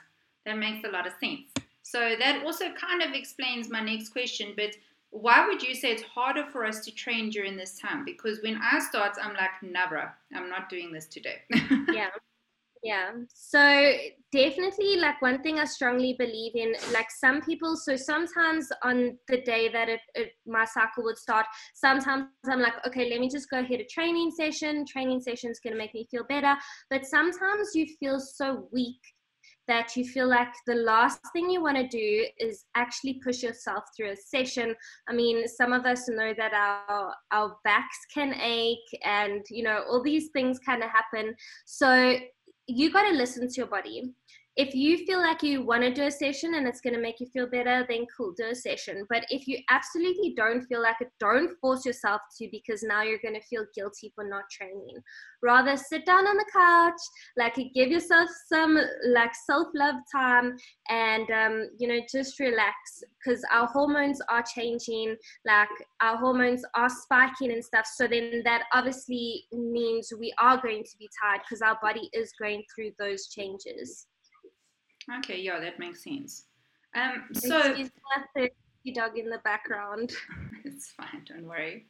That 0.46 0.58
makes 0.58 0.86
a 0.86 0.90
lot 0.90 1.06
of 1.06 1.12
sense. 1.20 1.52
So 1.82 2.14
that 2.18 2.44
also 2.44 2.66
kind 2.74 3.02
of 3.02 3.12
explains 3.12 3.70
my 3.70 3.80
next 3.80 4.10
question 4.10 4.54
but 4.56 4.70
why 5.10 5.46
would 5.46 5.62
you 5.62 5.74
say 5.74 5.92
it's 5.92 6.02
harder 6.02 6.44
for 6.52 6.64
us 6.64 6.80
to 6.84 6.90
train 6.90 7.30
during 7.30 7.56
this 7.56 7.78
time? 7.78 8.04
Because 8.04 8.40
when 8.42 8.60
I 8.62 8.78
start, 8.78 9.16
I'm 9.22 9.34
like, 9.34 9.62
never, 9.62 10.12
I'm 10.34 10.48
not 10.48 10.68
doing 10.68 10.92
this 10.92 11.06
today. 11.06 11.38
yeah. 11.92 12.08
Yeah. 12.82 13.10
So 13.34 13.92
definitely 14.30 14.96
like 14.96 15.20
one 15.20 15.42
thing 15.42 15.58
I 15.58 15.64
strongly 15.64 16.14
believe 16.16 16.54
in, 16.54 16.74
like 16.92 17.10
some 17.10 17.40
people, 17.40 17.76
so 17.76 17.96
sometimes 17.96 18.68
on 18.84 19.18
the 19.26 19.40
day 19.40 19.68
that 19.72 19.88
it, 19.88 20.00
it, 20.14 20.32
my 20.46 20.64
cycle 20.64 21.02
would 21.04 21.18
start, 21.18 21.46
sometimes 21.74 22.26
I'm 22.48 22.60
like, 22.60 22.74
okay, 22.86 23.10
let 23.10 23.20
me 23.20 23.28
just 23.28 23.50
go 23.50 23.64
hit 23.64 23.80
a 23.80 23.84
training 23.84 24.30
session. 24.30 24.84
Training 24.86 25.20
session 25.20 25.50
is 25.50 25.60
going 25.60 25.72
to 25.72 25.78
make 25.78 25.94
me 25.94 26.06
feel 26.10 26.24
better. 26.28 26.54
But 26.90 27.04
sometimes 27.04 27.70
you 27.74 27.86
feel 27.98 28.20
so 28.20 28.68
weak 28.72 29.00
that 29.68 29.94
you 29.96 30.04
feel 30.04 30.28
like 30.28 30.52
the 30.66 30.74
last 30.74 31.20
thing 31.32 31.50
you 31.50 31.62
want 31.62 31.76
to 31.76 31.86
do 31.86 32.26
is 32.38 32.64
actually 32.74 33.20
push 33.22 33.42
yourself 33.42 33.84
through 33.96 34.10
a 34.10 34.16
session. 34.16 34.74
I 35.08 35.12
mean, 35.12 35.46
some 35.46 35.72
of 35.72 35.84
us 35.84 36.08
know 36.08 36.32
that 36.36 36.52
our 36.52 37.14
our 37.30 37.56
backs 37.64 37.98
can 38.12 38.34
ache 38.34 38.90
and 39.04 39.44
you 39.50 39.62
know 39.62 39.84
all 39.88 40.02
these 40.02 40.28
things 40.32 40.58
kind 40.58 40.82
of 40.82 40.90
happen. 40.90 41.34
So 41.66 42.16
you 42.66 42.92
got 42.92 43.08
to 43.08 43.16
listen 43.16 43.48
to 43.48 43.54
your 43.54 43.66
body 43.66 44.12
if 44.58 44.74
you 44.74 45.06
feel 45.06 45.20
like 45.20 45.44
you 45.44 45.62
want 45.62 45.84
to 45.84 45.94
do 45.94 46.02
a 46.02 46.10
session 46.10 46.54
and 46.54 46.66
it's 46.66 46.80
going 46.80 46.92
to 46.92 47.00
make 47.00 47.20
you 47.20 47.28
feel 47.28 47.46
better, 47.48 47.86
then 47.88 48.04
cool, 48.14 48.34
do 48.36 48.48
a 48.50 48.54
session. 48.56 49.06
But 49.08 49.24
if 49.30 49.46
you 49.46 49.58
absolutely 49.70 50.34
don't 50.36 50.62
feel 50.62 50.82
like 50.82 50.96
it, 51.00 51.12
don't 51.20 51.56
force 51.60 51.86
yourself 51.86 52.20
to 52.38 52.48
because 52.50 52.82
now 52.82 53.02
you're 53.02 53.20
going 53.22 53.36
to 53.36 53.46
feel 53.46 53.66
guilty 53.72 54.10
for 54.16 54.24
not 54.28 54.50
training. 54.50 54.98
Rather 55.44 55.76
sit 55.76 56.04
down 56.04 56.26
on 56.26 56.36
the 56.36 56.44
couch, 56.52 57.00
like 57.36 57.54
give 57.72 57.92
yourself 57.92 58.28
some 58.52 58.76
like 59.10 59.30
self 59.46 59.68
love 59.76 59.94
time 60.12 60.56
and, 60.88 61.30
um, 61.30 61.70
you 61.78 61.86
know, 61.86 62.00
just 62.12 62.40
relax 62.40 63.04
because 63.24 63.40
our 63.52 63.68
hormones 63.68 64.20
are 64.28 64.42
changing, 64.42 65.14
like 65.46 65.68
our 66.00 66.16
hormones 66.16 66.64
are 66.74 66.90
spiking 66.90 67.52
and 67.52 67.64
stuff. 67.64 67.86
So 67.94 68.08
then 68.08 68.42
that 68.44 68.64
obviously 68.74 69.44
means 69.52 70.12
we 70.18 70.34
are 70.42 70.60
going 70.60 70.82
to 70.82 70.98
be 70.98 71.08
tired 71.22 71.42
because 71.48 71.62
our 71.62 71.78
body 71.80 72.10
is 72.12 72.32
going 72.40 72.64
through 72.74 72.90
those 72.98 73.28
changes. 73.28 74.08
Okay, 75.18 75.40
yeah, 75.40 75.58
that 75.58 75.78
makes 75.78 76.04
sense. 76.04 76.44
Um, 76.94 77.24
so 77.32 77.58
Excuse 77.58 77.90
my 78.16 78.92
dog 78.92 79.18
in 79.18 79.28
the 79.28 79.38
background. 79.44 80.12
it's 80.64 80.90
fine, 80.90 81.24
don't 81.26 81.46
worry. 81.46 81.86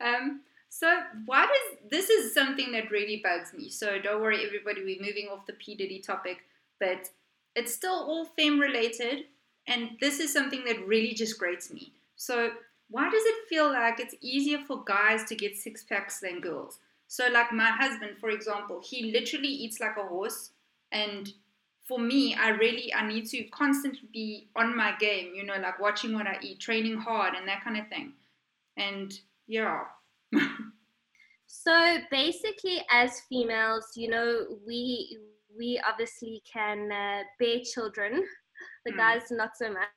Um, 0.00 0.40
so 0.68 1.00
why 1.26 1.46
does 1.46 1.90
this 1.90 2.08
is 2.08 2.32
something 2.32 2.72
that 2.72 2.90
really 2.90 3.20
bugs 3.22 3.52
me. 3.52 3.68
So 3.68 3.98
don't 3.98 4.22
worry, 4.22 4.44
everybody. 4.44 4.82
We're 4.82 5.04
moving 5.04 5.28
off 5.30 5.46
the 5.46 5.52
P 5.54 5.74
Diddy 5.74 6.00
topic, 6.00 6.38
but 6.80 7.10
it's 7.54 7.74
still 7.74 7.92
all 7.92 8.24
fame 8.24 8.58
related, 8.58 9.24
and 9.66 9.90
this 10.00 10.18
is 10.18 10.32
something 10.32 10.64
that 10.64 10.86
really 10.86 11.12
just 11.12 11.38
grates 11.38 11.70
me. 11.70 11.92
So 12.16 12.52
why 12.88 13.10
does 13.10 13.22
it 13.22 13.48
feel 13.48 13.70
like 13.70 14.00
it's 14.00 14.14
easier 14.22 14.58
for 14.66 14.82
guys 14.84 15.24
to 15.24 15.34
get 15.34 15.56
six 15.56 15.84
packs 15.84 16.20
than 16.20 16.40
girls? 16.40 16.78
So 17.06 17.28
like 17.28 17.52
my 17.52 17.70
husband, 17.70 18.16
for 18.18 18.30
example, 18.30 18.80
he 18.82 19.12
literally 19.12 19.48
eats 19.48 19.78
like 19.78 19.98
a 19.98 20.08
horse, 20.08 20.52
and 20.90 21.30
for 21.92 22.00
me, 22.00 22.34
I 22.34 22.50
really 22.50 22.92
I 22.94 23.06
need 23.06 23.26
to 23.30 23.44
constantly 23.44 24.08
be 24.12 24.48
on 24.56 24.74
my 24.74 24.94
game, 24.98 25.34
you 25.34 25.44
know, 25.44 25.56
like 25.60 25.78
watching 25.78 26.14
what 26.14 26.26
I 26.26 26.38
eat, 26.40 26.58
training 26.58 26.96
hard, 26.98 27.34
and 27.34 27.46
that 27.46 27.62
kind 27.62 27.76
of 27.76 27.86
thing. 27.88 28.14
And 28.78 29.12
yeah. 29.46 29.82
so 31.46 31.98
basically, 32.10 32.82
as 32.90 33.20
females, 33.28 33.92
you 33.94 34.08
know, 34.08 34.58
we 34.66 35.18
we 35.56 35.82
obviously 35.86 36.42
can 36.50 36.90
uh, 36.90 37.22
bear 37.38 37.58
children. 37.62 38.24
The 38.84 38.92
mm. 38.92 38.96
guys 38.96 39.22
not 39.30 39.50
so 39.56 39.72
much. 39.72 39.88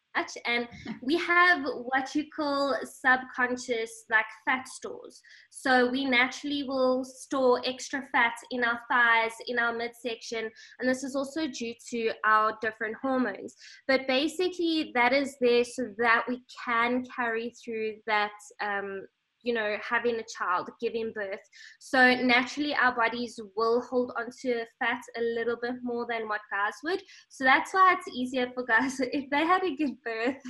And 0.45 0.67
we 1.01 1.17
have 1.34 1.65
what 1.65 2.15
you 2.15 2.25
call 2.36 2.75
subconscious, 2.84 4.06
like 4.10 4.25
fat 4.45 4.67
stores. 4.67 5.21
So 5.49 5.89
we 5.89 6.06
naturally 6.06 6.63
will 6.63 7.04
store 7.04 7.62
extra 7.65 8.04
fat 8.12 8.36
in 8.51 8.63
our 8.63 8.80
thighs, 8.89 9.34
in 9.47 9.60
our 9.60 9.73
midsection. 9.73 10.49
And 10.80 10.89
this 10.89 11.04
is 11.04 11.15
also 11.15 11.47
due 11.47 11.73
to 11.91 12.12
our 12.25 12.58
different 12.62 12.95
hormones. 13.01 13.56
But 13.88 14.08
basically, 14.08 14.91
that 14.95 15.13
is 15.13 15.36
there 15.41 15.63
so 15.63 15.89
that 15.97 16.23
we 16.28 16.41
can 16.65 17.04
carry 17.15 17.54
through 17.63 17.95
that 18.08 18.32
um, 18.62 19.06
you 19.45 19.53
know, 19.53 19.77
having 19.81 20.15
a 20.15 20.23
child, 20.38 20.69
giving 20.81 21.13
birth. 21.13 21.39
So 21.79 22.15
naturally, 22.15 22.75
our 22.75 22.95
bodies 22.95 23.39
will 23.55 23.81
hold 23.81 24.12
onto 24.17 24.55
fat 24.79 25.01
a 25.15 25.21
little 25.21 25.55
bit 25.62 25.75
more 25.84 26.08
than 26.10 26.27
what 26.27 26.41
guys 26.51 26.73
would. 26.84 27.01
So 27.29 27.43
that's 27.43 27.73
why 27.73 27.95
it's 27.97 28.13
easier 28.13 28.51
for 28.53 28.65
guys 28.65 28.99
if 28.99 29.29
they 29.29 29.45
had 29.45 29.63
a 29.63 29.75
good 29.75 30.01
birth. 30.03 30.41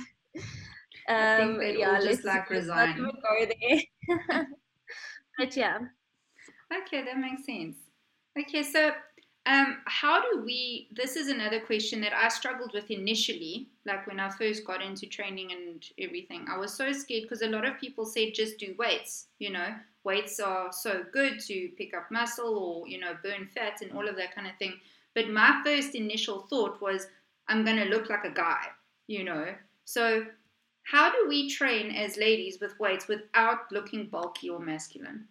Um, 1.08 1.60
yeah, 1.62 2.00
let's 2.02 2.24
like 2.24 2.48
resign. 2.50 2.96
Go 2.96 3.46
there. 3.46 4.46
but 5.38 5.56
yeah. 5.56 5.78
Okay, 6.74 7.04
that 7.04 7.18
makes 7.18 7.44
sense. 7.44 7.76
Okay, 8.38 8.62
so 8.62 8.92
um, 9.46 9.78
how 9.84 10.20
do 10.20 10.42
we? 10.44 10.88
This 10.90 11.14
is 11.14 11.28
another 11.28 11.60
question 11.60 12.00
that 12.00 12.12
I 12.12 12.28
struggled 12.28 12.72
with 12.74 12.90
initially, 12.90 13.68
like 13.84 14.04
when 14.08 14.18
I 14.18 14.28
first 14.28 14.66
got 14.66 14.82
into 14.82 15.06
training 15.06 15.52
and 15.52 15.88
everything. 15.98 16.46
I 16.50 16.58
was 16.58 16.74
so 16.74 16.92
scared 16.92 17.22
because 17.22 17.42
a 17.42 17.48
lot 17.48 17.64
of 17.64 17.78
people 17.78 18.04
said 18.04 18.34
just 18.34 18.58
do 18.58 18.74
weights. 18.76 19.28
You 19.38 19.50
know, 19.52 19.68
weights 20.02 20.40
are 20.40 20.72
so 20.72 21.04
good 21.12 21.38
to 21.46 21.68
pick 21.78 21.94
up 21.94 22.10
muscle 22.10 22.58
or 22.58 22.88
you 22.88 22.98
know 22.98 23.12
burn 23.22 23.48
fat 23.54 23.82
and 23.82 23.92
all 23.92 24.08
of 24.08 24.16
that 24.16 24.34
kind 24.34 24.48
of 24.48 24.56
thing. 24.58 24.74
But 25.14 25.30
my 25.30 25.60
first 25.64 25.94
initial 25.94 26.40
thought 26.50 26.82
was, 26.82 27.06
I'm 27.46 27.64
going 27.64 27.78
to 27.78 27.84
look 27.84 28.10
like 28.10 28.24
a 28.24 28.30
guy. 28.30 28.66
You 29.06 29.22
know, 29.22 29.54
so 29.84 30.26
how 30.82 31.12
do 31.12 31.26
we 31.28 31.48
train 31.48 31.94
as 31.94 32.16
ladies 32.16 32.58
with 32.60 32.78
weights 32.80 33.06
without 33.06 33.70
looking 33.70 34.06
bulky 34.06 34.50
or 34.50 34.58
masculine? 34.58 35.26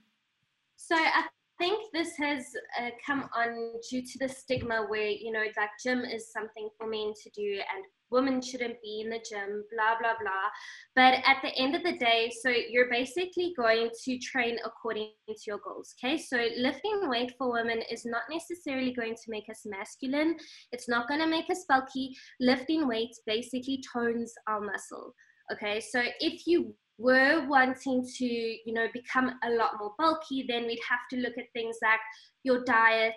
So 0.77 0.95
I 0.95 1.25
think 1.57 1.79
this 1.93 2.15
has 2.17 2.45
uh, 2.79 2.89
come 3.05 3.29
on 3.35 3.73
due 3.89 4.01
to 4.01 4.19
the 4.19 4.29
stigma 4.29 4.85
where 4.87 5.09
you 5.09 5.31
know 5.31 5.43
like 5.57 5.69
gym 5.83 6.01
is 6.01 6.31
something 6.31 6.69
for 6.77 6.87
men 6.87 7.13
to 7.23 7.29
do 7.31 7.53
and 7.53 7.85
women 8.11 8.41
shouldn't 8.41 8.81
be 8.81 9.01
in 9.01 9.09
the 9.09 9.19
gym 9.29 9.63
blah 9.71 9.97
blah 9.99 10.13
blah. 10.19 10.47
But 10.95 11.15
at 11.25 11.37
the 11.41 11.53
end 11.57 11.75
of 11.75 11.83
the 11.83 11.97
day 11.97 12.31
so 12.41 12.49
you're 12.49 12.89
basically 12.89 13.53
going 13.57 13.89
to 14.03 14.17
train 14.19 14.57
according 14.65 15.11
to 15.27 15.41
your 15.47 15.59
goals 15.59 15.95
okay? 15.97 16.17
So 16.17 16.37
lifting 16.57 17.09
weight 17.09 17.33
for 17.37 17.51
women 17.51 17.81
is 17.91 18.05
not 18.05 18.23
necessarily 18.29 18.93
going 18.93 19.15
to 19.15 19.29
make 19.29 19.49
us 19.49 19.61
masculine. 19.65 20.37
It's 20.71 20.89
not 20.89 21.07
going 21.07 21.21
to 21.21 21.27
make 21.27 21.49
us 21.49 21.65
bulky. 21.67 22.15
Lifting 22.39 22.87
weights 22.87 23.21
basically 23.25 23.83
tones 23.93 24.33
our 24.47 24.61
muscle 24.61 25.13
okay? 25.51 25.79
So 25.79 26.01
if 26.19 26.47
you 26.47 26.73
were 26.97 27.45
wanting 27.47 28.07
to, 28.17 28.25
you 28.25 28.73
know, 28.73 28.87
become 28.93 29.31
a 29.43 29.49
lot 29.51 29.71
more 29.79 29.93
bulky, 29.97 30.45
then 30.47 30.65
we'd 30.65 30.79
have 30.89 30.99
to 31.11 31.17
look 31.17 31.37
at 31.37 31.51
things 31.53 31.77
like 31.81 31.99
your 32.43 32.63
diet, 32.63 33.15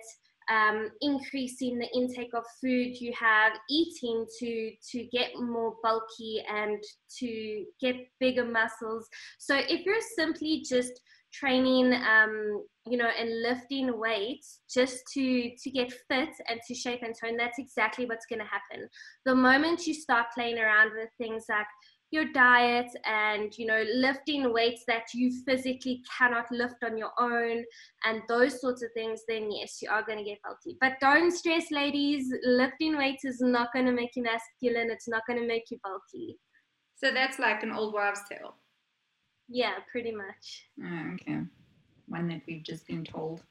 um, 0.51 0.89
increasing 1.01 1.79
the 1.79 1.89
intake 1.95 2.35
of 2.35 2.45
food 2.61 3.01
you 3.01 3.13
have, 3.19 3.53
eating 3.71 4.27
to 4.41 4.73
to 4.93 5.05
get 5.13 5.31
more 5.39 5.75
bulky 5.83 6.43
and 6.51 6.83
to 7.19 7.65
get 7.81 7.97
bigger 8.19 8.45
muscles. 8.45 9.09
So 9.39 9.57
if 9.57 9.85
you're 9.85 10.01
simply 10.17 10.65
just 10.69 11.01
training 11.33 11.93
um, 11.93 12.65
you 12.87 12.97
know 12.97 13.09
and 13.19 13.43
lifting 13.43 13.99
weights 13.99 14.61
just 14.73 15.03
to 15.13 15.51
to 15.63 15.71
get 15.71 15.93
fit 16.09 16.31
and 16.49 16.61
to 16.67 16.75
shape 16.75 17.01
and 17.03 17.15
tone 17.15 17.37
that's 17.37 17.59
exactly 17.59 18.07
what's 18.07 18.27
going 18.27 18.39
to 18.39 18.47
happen 18.47 18.89
the 19.27 19.35
moment 19.35 19.87
you 19.87 19.93
start 19.93 20.27
playing 20.35 20.59
around 20.59 20.91
with 20.97 21.09
things 21.19 21.45
like 21.49 21.67
your 22.11 22.25
diet 22.33 22.89
and 23.05 23.57
you 23.59 23.67
know 23.67 23.85
lifting 23.95 24.53
weights 24.53 24.85
that 24.87 25.05
you 25.13 25.31
physically 25.45 26.03
cannot 26.19 26.51
lift 26.51 26.83
on 26.83 26.97
your 26.97 27.11
own 27.19 27.63
and 28.05 28.23
those 28.29 28.61
sorts 28.61 28.83
of 28.83 28.89
things 28.95 29.21
then 29.29 29.51
yes 29.51 29.81
you 29.83 29.91
are 29.91 30.03
going 30.03 30.19
to 30.19 30.25
get 30.25 30.39
bulky 30.43 30.77
but 30.81 30.95
don't 31.01 31.31
stress 31.31 31.71
ladies. 31.71 32.33
Lifting 32.45 32.97
weights 32.97 33.25
is 33.25 33.41
not 33.41 33.73
going 33.73 33.87
to 33.87 33.93
make 33.93 34.11
you 34.17 34.23
masculine. 34.23 34.91
It's 34.91 35.09
not 35.09 35.23
going 35.27 35.41
to 35.41 35.47
make 35.47 35.71
you 35.71 35.79
bulky. 35.83 36.39
So 36.97 37.13
that's 37.13 37.39
like 37.39 37.63
an 37.63 37.73
old 37.73 37.95
wives 37.95 38.21
tale. 38.29 38.57
Yeah 39.49 39.75
pretty 39.91 40.13
much. 40.13 40.67
Oh, 40.83 41.15
okay. 41.15 41.41
One 42.07 42.29
that 42.29 42.43
we've 42.47 42.63
just 42.63 42.87
been 42.87 43.05
told. 43.05 43.43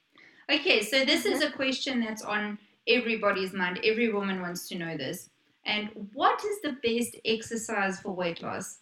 Okay 0.52 0.82
so 0.82 1.06
this 1.06 1.26
is 1.26 1.42
mm-hmm. 1.42 1.54
a 1.54 1.56
question 1.56 2.00
that's 2.00 2.24
on 2.24 2.58
everybody's 2.88 3.54
mind. 3.54 3.80
Every 3.84 4.12
woman 4.12 4.42
wants 4.42 4.68
to 4.70 4.78
know 4.78 4.98
this 4.98 5.30
and 5.68 5.90
what 6.14 6.44
is 6.44 6.62
the 6.64 6.78
best 6.82 7.16
exercise 7.26 8.00
for 8.00 8.14
weight 8.14 8.42
loss? 8.42 8.80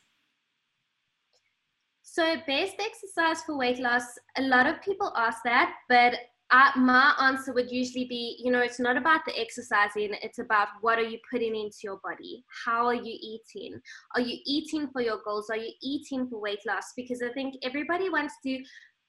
So, 2.03 2.35
best 2.47 2.75
exercise 2.79 3.43
for 3.43 3.57
weight 3.57 3.79
loss, 3.79 4.03
a 4.37 4.43
lot 4.43 4.67
of 4.67 4.81
people 4.81 5.11
ask 5.17 5.39
that, 5.43 5.73
but 5.89 6.13
uh, 6.51 6.69
my 6.77 7.13
answer 7.19 7.51
would 7.53 7.71
usually 7.71 8.05
be 8.05 8.39
you 8.39 8.51
know, 8.51 8.61
it's 8.61 8.79
not 8.79 8.97
about 8.97 9.21
the 9.25 9.37
exercising, 9.37 10.11
it's 10.21 10.37
about 10.37 10.67
what 10.81 10.99
are 10.99 11.03
you 11.03 11.17
putting 11.31 11.55
into 11.55 11.77
your 11.83 11.99
body? 12.03 12.45
How 12.65 12.85
are 12.85 12.93
you 12.93 13.17
eating? 13.19 13.81
Are 14.13 14.21
you 14.21 14.37
eating 14.45 14.87
for 14.93 15.01
your 15.01 15.19
goals? 15.25 15.49
Are 15.49 15.57
you 15.57 15.71
eating 15.81 16.27
for 16.29 16.39
weight 16.39 16.59
loss? 16.67 16.93
Because 16.95 17.21
I 17.23 17.33
think 17.33 17.55
everybody 17.63 18.09
wants 18.09 18.35
to 18.43 18.63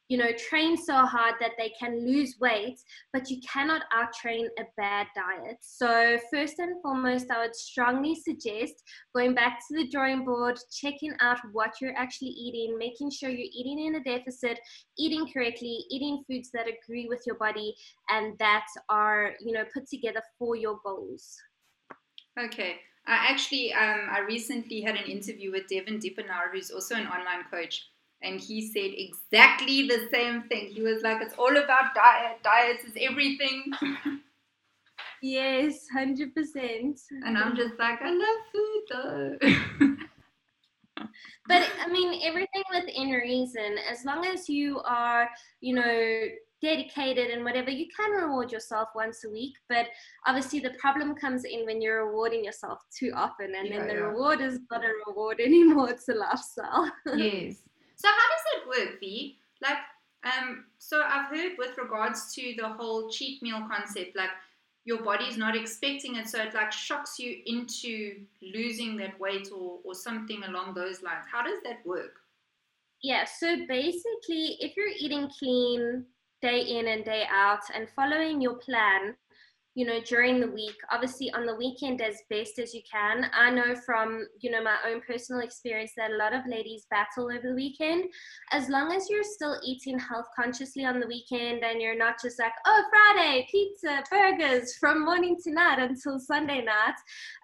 you 0.09 0.17
know, 0.17 0.31
train 0.33 0.77
so 0.77 0.95
hard 0.95 1.35
that 1.41 1.53
they 1.59 1.73
can 1.79 2.07
lose 2.07 2.37
weight, 2.41 2.79
but 3.13 3.29
you 3.29 3.41
cannot 3.41 3.83
outtrain 3.93 4.47
a 4.59 4.65
bad 4.77 5.07
diet. 5.15 5.57
So, 5.61 6.19
first 6.33 6.59
and 6.59 6.81
foremost, 6.81 7.31
I 7.31 7.39
would 7.45 7.57
strongly 7.57 8.15
suggest 8.15 8.75
going 9.15 9.35
back 9.35 9.59
to 9.69 9.77
the 9.77 9.89
drawing 9.89 10.25
board, 10.25 10.59
checking 10.71 11.15
out 11.21 11.39
what 11.53 11.73
you're 11.81 11.97
actually 11.97 12.29
eating, 12.29 12.79
making 12.79 13.11
sure 13.11 13.31
you're 13.31 13.51
eating 13.53 13.87
in 13.87 13.97
a 13.97 14.05
deficit, 14.05 14.61
eating 14.97 15.29
correctly, 15.33 15.85
eating 15.91 16.23
foods 16.29 16.51
that 16.53 16.67
agree 16.69 17.07
with 17.09 17.23
your 17.27 17.37
body 17.37 17.75
and 18.11 18.39
that 18.39 18.67
are, 18.89 19.33
you 19.41 19.53
know, 19.53 19.65
put 19.75 19.89
together 19.89 20.23
for 20.39 20.55
your 20.55 20.79
goals. 20.85 21.37
Okay. 22.39 22.77
I 23.09 23.31
actually, 23.31 23.73
um, 23.73 24.09
I 24.11 24.21
recently 24.21 24.81
had 24.81 24.97
an 24.97 25.05
interview 25.05 25.53
with 25.53 25.69
Devin 25.69 26.01
Dippenaar, 26.01 26.51
who's 26.53 26.73
also 26.73 26.97
an 26.97 27.07
online 27.07 27.45
coach 27.51 27.89
and 28.23 28.41
he 28.41 28.67
said 28.67 28.93
exactly 28.97 29.87
the 29.87 30.09
same 30.13 30.43
thing. 30.45 30.69
He 30.69 30.83
was 30.83 31.03
like, 31.03 31.23
"It's 31.23 31.35
all 31.35 31.57
about 31.57 31.95
diet. 31.95 32.43
Diet 32.43 32.81
is 32.85 32.95
everything." 33.01 33.73
yes, 35.23 35.87
hundred 35.93 36.35
percent. 36.35 37.01
And 37.25 37.37
I'm 37.37 37.57
just 37.57 37.79
like, 37.79 38.01
I 38.03 38.11
love 38.11 38.41
food 38.53 38.83
though. 38.91 39.97
but 41.47 41.69
I 41.85 41.89
mean, 41.91 42.21
everything 42.25 42.63
within 42.73 43.11
reason. 43.11 43.77
As 43.91 44.05
long 44.05 44.27
as 44.27 44.49
you 44.49 44.81
are, 44.85 45.29
you 45.61 45.75
know, 45.75 46.29
dedicated 46.63 47.31
and 47.31 47.45
whatever, 47.45 47.71
you 47.71 47.87
can 47.95 48.11
reward 48.13 48.51
yourself 48.51 48.89
once 48.95 49.25
a 49.25 49.31
week. 49.31 49.55
But 49.69 49.87
obviously, 50.27 50.61
the 50.61 50.75
problem 50.79 51.15
comes 51.15 51.45
in 51.45 51.65
when 51.67 51.81
you're 51.83 52.07
rewarding 52.07 52.45
yourself 52.45 52.81
too 52.97 53.13
often, 53.15 53.55
and 53.55 53.69
yeah, 53.69 53.79
then 53.79 53.89
the 53.89 53.95
yeah. 53.95 54.01
reward 54.01 54.41
is 54.41 54.59
not 54.71 54.85
a 54.85 54.91
reward 55.07 55.41
anymore; 55.45 55.91
it's 55.91 56.09
a 56.09 56.15
lifestyle. 56.15 56.91
yes. 57.15 57.57
So 57.97 58.09
how 58.09 58.15
does 58.15 58.45
that 58.53 58.69
work, 58.69 59.01
V? 59.01 59.37
Like, 59.61 59.79
um, 60.25 60.67
so 60.79 61.03
I've 61.03 61.31
heard 61.31 61.53
with 61.59 61.77
regards 61.79 62.35
to 62.35 62.55
the 62.57 62.69
whole 62.69 63.09
cheat 63.11 63.43
meal 63.43 63.67
concept, 63.71 64.17
like 64.17 64.31
your 64.85 65.03
body's 65.03 65.37
not 65.37 65.57
expecting 65.57 66.17
it, 66.17 66.29
so 66.29 66.43
it 66.43 66.55
like 66.55 66.73
shocks 66.73 67.19
you 67.19 67.39
into 67.47 68.21
losing 68.43 68.97
that 68.99 69.19
weight 69.19 69.49
or 69.53 69.81
or 69.85 69.95
something 69.95 70.43
along 70.45 70.75
those 70.75 71.03
lines. 71.03 71.27
How 71.31 71.43
does 71.43 71.59
that 71.65 71.85
work? 71.85 72.21
Yeah, 73.03 73.25
so 73.25 73.67
basically, 73.67 74.57
if 74.61 74.77
you're 74.77 74.95
eating 74.99 75.29
clean 75.39 76.05
day 76.43 76.61
in 76.61 76.89
and 76.89 77.05
day 77.05 77.25
out 77.31 77.63
and 77.75 77.89
following 77.95 78.41
your 78.41 78.55
plan, 78.55 79.17
you 79.77 79.87
know 79.87 80.01
during 80.01 80.41
the 80.41 80.51
week. 80.51 80.75
Obviously 80.91 81.31
on 81.33 81.47
the 81.47 81.55
weekend 81.55 82.01
as 82.01 82.17
best 82.29 82.59
as 82.59 82.75
you 82.75 82.81
can. 82.91 83.31
I 83.33 83.51
know 83.51 83.77
from 83.87 84.27
you 84.41 84.51
know 84.51 84.63
my 84.63 84.77
own 84.89 85.01
personal 85.07 85.43
experience 85.43 85.93
that 85.97 86.11
a 86.11 86.17
lot 86.17 86.35
of 86.35 86.43
ladies 86.49 86.87
battle 86.91 87.31
over 87.31 87.49
the 87.49 87.55
weekend. 87.55 88.07
As 88.51 88.69
long 88.69 88.93
as 88.93 89.09
you're 89.09 89.23
still 89.23 89.61
eating 89.65 89.99
health 89.99 90.27
consciously 90.35 90.85
on 90.85 90.99
the 90.99 91.07
weekend 91.07 91.63
and 91.63 91.81
you're 91.81 91.97
not 91.97 92.17
just 92.21 92.39
like 92.41 92.53
oh 92.67 92.83
friday 92.91 93.47
pizza 93.51 94.03
burgers 94.11 94.75
from 94.77 95.05
morning 95.05 95.37
to 95.45 95.53
night 95.53 95.79
until 95.79 96.19
sunday 96.19 96.65
night 96.65 96.95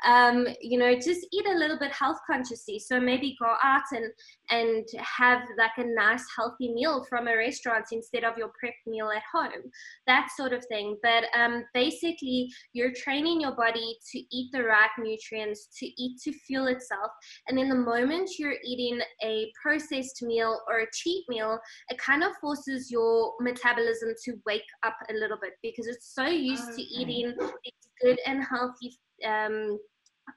um, 0.07 0.47
you 0.61 0.79
know 0.79 0.95
just 0.95 1.27
eat 1.33 1.47
a 1.47 1.59
little 1.59 1.79
bit 1.79 1.93
health 1.93 2.19
consciously. 2.27 2.79
So 2.79 3.01
maybe 3.01 3.37
go 3.41 3.55
out 3.63 3.83
and 3.93 4.07
and 4.53 4.87
have 5.19 5.41
like 5.59 5.77
a 5.79 5.95
nice 5.95 6.25
healthy 6.37 6.73
meal 6.73 7.05
from 7.09 7.27
a 7.27 7.37
restaurant 7.37 7.87
instead 7.93 8.25
of 8.25 8.39
your 8.39 8.51
prep 8.59 8.75
meal 8.87 9.11
at 9.11 9.23
home 9.33 9.63
that 10.07 10.29
sort 10.37 10.53
of 10.53 10.65
thing 10.67 10.97
but 11.03 11.25
um, 11.37 11.65
basically 11.75 12.49
you're 12.73 12.93
training 12.93 13.41
your 13.41 13.55
body 13.55 13.97
to 14.13 14.19
eat 14.31 14.51
the 14.53 14.63
right 14.63 14.91
nutrients, 14.99 15.69
to 15.79 15.87
eat 15.87 16.21
to 16.25 16.33
fuel 16.33 16.67
itself. 16.67 17.11
And 17.49 17.59
in 17.59 17.69
the 17.69 17.75
moment 17.75 18.31
you're 18.39 18.57
eating 18.65 19.01
a 19.23 19.51
processed 19.61 20.23
meal 20.23 20.61
or 20.69 20.81
a 20.81 20.87
cheat 20.93 21.25
meal, 21.29 21.59
it 21.89 21.99
kind 21.99 22.23
of 22.23 22.33
forces 22.41 22.91
your 22.91 23.35
metabolism 23.41 24.11
to 24.25 24.35
wake 24.47 24.63
up 24.85 24.97
a 25.11 25.15
little 25.15 25.39
bit 25.41 25.53
because 25.63 25.87
it's 25.87 26.15
so 26.15 26.27
used 26.27 26.65
okay. 26.71 26.77
to 26.77 26.83
eating 26.83 27.35
these 27.39 27.73
good 28.03 28.19
and 28.27 28.45
healthy 28.45 28.97
um, 29.27 29.79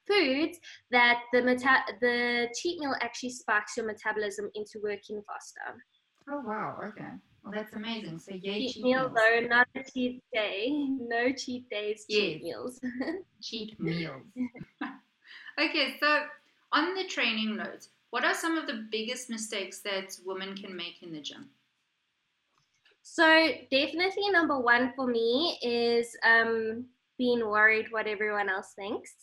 foods 0.08 0.60
that 0.92 1.22
the 1.34 1.42
meta- 1.42 1.86
the 2.02 2.50
cheat 2.56 2.80
meal 2.80 2.96
actually 3.02 3.32
sparks 3.32 3.78
your 3.78 3.86
metabolism 3.86 4.50
into 4.56 4.80
working 4.84 5.22
faster. 5.28 5.84
Oh 6.30 6.42
wow! 6.46 6.80
Okay. 6.84 7.12
Well, 7.44 7.54
that's 7.54 7.74
amazing. 7.74 8.20
So 8.20 8.34
yay, 8.34 8.68
cheat, 8.68 8.84
meal 8.84 9.10
meals 9.10 9.18
are 9.18 9.48
not 9.48 9.68
a 9.76 9.84
cheat 9.84 10.24
day. 10.34 10.70
No 11.00 11.32
cheat 11.32 11.70
days, 11.70 12.06
cheat 12.10 12.42
meals. 12.42 12.80
cheat 13.42 13.80
meals. 13.80 14.24
okay, 15.60 15.96
so 16.00 16.24
on 16.72 16.96
the 16.96 17.06
training 17.06 17.56
notes, 17.56 17.90
what 18.10 18.26
are 18.26 18.34
some 18.34 18.58
of 18.58 18.66
the 18.66 18.88
biggest 18.92 19.30
mistakes 19.30 19.82
that 19.82 20.18
women 20.26 20.56
can 20.56 20.76
make 20.76 21.04
in 21.04 21.12
the 21.12 21.22
gym? 21.22 21.50
So 23.04 23.52
definitely 23.70 24.32
number 24.32 24.60
one 24.60 24.92
for 24.96 25.06
me 25.06 25.60
is 25.62 26.18
um, 26.26 26.86
being 27.20 27.48
worried 27.48 27.92
what 27.92 28.08
everyone 28.08 28.50
else 28.50 28.74
thinks. 28.76 29.14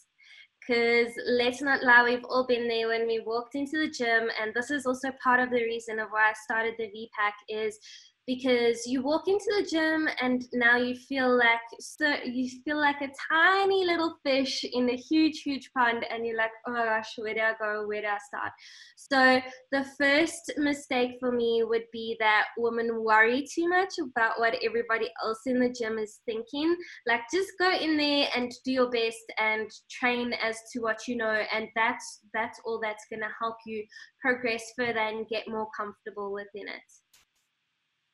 Because 0.67 1.13
let's 1.27 1.61
not 1.61 1.83
lie, 1.83 2.05
we've 2.05 2.25
all 2.25 2.47
been 2.47 2.69
there 2.69 2.89
when 2.89 3.07
we 3.07 3.21
walked 3.21 3.57
into 3.57 3.79
the 3.79 3.91
gym, 3.91 4.29
and 4.41 4.55
this 4.55 4.71
is 4.71 4.87
also 4.87 5.11
part 5.23 5.41
of 5.41 5.51
the 5.51 5.63
reason 5.63 5.99
of 5.99 6.11
why 6.11 6.31
I 6.31 6.33
started 6.35 6.75
the 6.79 6.85
VPAC 6.85 7.33
is 7.49 7.79
because 8.27 8.87
you 8.87 9.03
walk 9.03 9.27
into 9.27 9.45
the 9.59 9.67
gym 9.69 10.09
and 10.21 10.47
now 10.53 10.77
you 10.77 10.95
feel 10.95 11.37
like 11.37 11.61
so 11.81 12.15
you 12.25 12.49
feel 12.65 12.79
like 12.79 13.01
a 13.01 13.11
tiny 13.31 13.85
little 13.85 14.17
fish 14.25 14.65
in 14.73 14.89
a 14.91 14.97
huge 14.97 15.43
huge 15.43 15.69
pond 15.77 16.07
and 16.09 16.25
you're 16.25 16.37
like 16.37 16.53
oh 16.67 16.73
my 16.73 16.85
gosh 16.85 17.13
where 17.19 17.35
do 17.35 17.41
i 17.41 17.53
go? 17.61 17.87
Where 17.87 18.01
do 18.01 18.07
i 18.07 18.19
start? 18.29 18.53
So 18.97 19.41
the 19.73 19.85
first 19.99 20.53
mistake 20.57 21.17
for 21.19 21.33
me 21.33 21.65
would 21.67 21.85
be 21.93 22.17
that 22.21 22.47
women 22.57 23.03
worry 23.03 23.45
too 23.53 23.69
much 23.69 23.95
about 24.01 24.39
what 24.39 24.55
everybody 24.65 25.09
else 25.25 25.41
in 25.47 25.59
the 25.59 25.71
gym 25.71 25.99
is 25.99 26.21
thinking. 26.25 26.77
Like 27.07 27.23
just 27.33 27.51
go 27.59 27.73
in 27.73 27.97
there 27.97 28.29
and 28.37 28.53
do 28.65 28.73
your 28.73 28.91
best 28.91 29.25
and 29.39 29.69
train 29.91 30.33
as 30.35 30.59
to 30.73 30.81
what 30.81 31.09
you 31.09 31.17
know 31.17 31.43
and 31.53 31.69
that's 31.75 32.21
that's 32.33 32.61
all 32.65 32.81
that's 32.81 33.05
going 33.11 33.21
to 33.21 33.29
help 33.41 33.57
you 33.67 33.85
progress 34.21 34.63
further 34.77 35.01
and 35.01 35.29
get 35.29 35.49
more 35.49 35.69
comfortable 35.77 36.33
within 36.33 36.69
it 36.69 37.02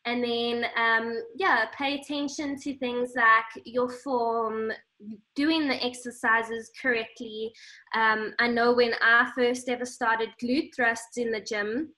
and 0.06 0.22
then 0.22 0.64
um, 0.76 1.20
yeah 1.36 1.66
pay 1.76 1.94
attention 1.94 2.58
to 2.58 2.76
things 2.78 3.12
like 3.16 3.64
your 3.64 3.88
form 3.88 4.72
doing 5.36 5.68
the 5.68 5.84
exercises 5.84 6.70
correctly. 6.80 7.52
Um, 7.94 8.34
i 8.38 8.48
know 8.48 8.72
when 8.72 8.94
i 9.02 9.30
first 9.36 9.68
ever 9.68 9.84
started 9.84 10.30
glute 10.42 10.70
thrusts 10.74 11.16
in 11.16 11.30
the 11.30 11.40
gym 11.40 11.90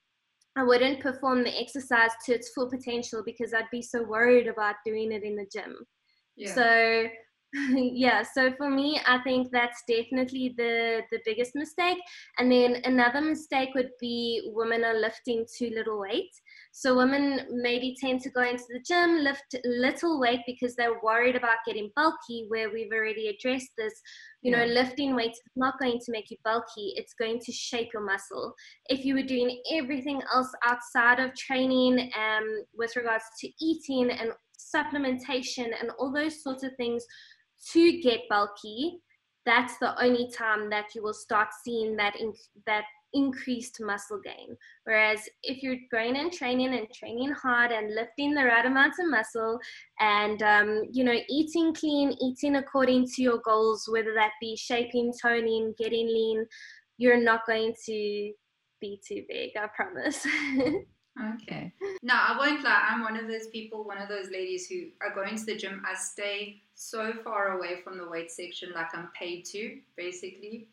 i 0.56 0.62
wouldn't 0.62 1.00
perform 1.00 1.44
the 1.44 1.60
exercise 1.60 2.10
to 2.26 2.34
its 2.34 2.50
full 2.52 2.68
potential 2.68 3.22
because 3.24 3.54
i'd 3.54 3.70
be 3.70 3.82
so 3.82 4.02
worried 4.02 4.48
about 4.48 4.76
doing 4.84 5.12
it 5.12 5.22
in 5.22 5.36
the 5.36 5.46
gym. 5.52 5.76
Yeah. 6.36 6.54
so 6.54 7.06
yeah 7.76 8.22
so 8.22 8.52
for 8.56 8.70
me 8.70 9.00
i 9.06 9.18
think 9.22 9.48
that's 9.50 9.82
definitely 9.88 10.54
the 10.56 11.02
the 11.10 11.18
biggest 11.24 11.54
mistake. 11.54 11.98
And 12.38 12.50
then 12.50 12.80
another 12.84 13.20
mistake 13.20 13.70
would 13.74 13.90
be 14.00 14.50
women 14.54 14.84
are 14.84 14.98
lifting 14.98 15.44
too 15.56 15.70
little 15.70 15.98
weight 15.98 16.30
so 16.72 16.96
women 16.96 17.40
maybe 17.50 17.96
tend 18.00 18.20
to 18.20 18.30
go 18.30 18.42
into 18.42 18.64
the 18.68 18.82
gym 18.86 19.18
lift 19.18 19.56
little 19.64 20.20
weight 20.20 20.40
because 20.46 20.76
they're 20.76 21.00
worried 21.02 21.36
about 21.36 21.56
getting 21.66 21.90
bulky 21.96 22.46
where 22.48 22.70
we've 22.70 22.92
already 22.92 23.28
addressed 23.28 23.70
this. 23.76 23.92
You 24.42 24.52
know 24.52 24.64
lifting 24.64 25.14
weights 25.14 25.38
is 25.38 25.52
not 25.56 25.78
going 25.78 25.98
to 25.98 26.12
make 26.12 26.30
you 26.30 26.36
bulky 26.44 26.94
it's 26.96 27.14
going 27.14 27.40
to 27.40 27.52
shape 27.52 27.88
your 27.92 28.04
muscle. 28.04 28.54
If 28.88 29.04
you 29.04 29.14
were 29.14 29.22
doing 29.22 29.60
everything 29.72 30.22
else 30.32 30.50
outside 30.64 31.20
of 31.20 31.34
training 31.34 32.10
um, 32.16 32.64
with 32.74 32.94
regards 32.96 33.24
to 33.40 33.48
eating 33.60 34.10
and 34.10 34.32
supplementation 34.74 35.70
and 35.80 35.90
all 35.98 36.12
those 36.12 36.42
sorts 36.42 36.62
of 36.62 36.70
things 36.76 37.04
to 37.72 38.00
get 38.00 38.20
bulky, 38.28 39.00
that's 39.44 39.76
the 39.78 40.00
only 40.02 40.30
time 40.36 40.70
that 40.70 40.86
you 40.94 41.02
will 41.02 41.14
start 41.14 41.48
seeing 41.64 41.96
that 41.96 42.16
in, 42.16 42.32
that 42.66 42.84
increased 43.12 43.80
muscle 43.80 44.20
gain. 44.22 44.56
Whereas 44.84 45.28
if 45.42 45.62
you're 45.62 45.76
going 45.90 46.16
and 46.16 46.32
training 46.32 46.74
and 46.74 46.86
training 46.92 47.32
hard 47.32 47.72
and 47.72 47.94
lifting 47.94 48.34
the 48.34 48.44
right 48.44 48.64
amounts 48.64 48.98
of 48.98 49.10
muscle 49.10 49.58
and, 49.98 50.42
um, 50.42 50.82
you 50.90 51.04
know, 51.04 51.18
eating 51.28 51.74
clean, 51.74 52.16
eating 52.20 52.56
according 52.56 53.06
to 53.08 53.22
your 53.22 53.38
goals, 53.44 53.88
whether 53.90 54.14
that 54.14 54.32
be 54.40 54.56
shaping, 54.56 55.12
toning, 55.20 55.74
getting 55.78 56.06
lean, 56.06 56.46
you're 56.98 57.22
not 57.22 57.46
going 57.46 57.74
to 57.86 58.32
be 58.80 59.00
too 59.06 59.24
big, 59.28 59.50
I 59.56 59.68
promise. 59.74 60.26
Okay. 61.34 61.72
No, 62.02 62.14
I 62.14 62.36
won't 62.38 62.62
lie. 62.64 62.86
I'm 62.88 63.02
one 63.02 63.16
of 63.16 63.26
those 63.26 63.48
people, 63.48 63.84
one 63.84 63.98
of 63.98 64.08
those 64.08 64.30
ladies 64.30 64.66
who 64.68 64.86
are 65.02 65.14
going 65.14 65.36
to 65.36 65.44
the 65.44 65.56
gym. 65.56 65.82
I 65.86 65.94
stay 65.94 66.62
so 66.74 67.12
far 67.24 67.58
away 67.58 67.80
from 67.82 67.98
the 67.98 68.08
weight 68.08 68.30
section, 68.30 68.72
like 68.74 68.94
I'm 68.94 69.08
paid 69.18 69.44
to, 69.46 69.78
basically. 69.96 70.68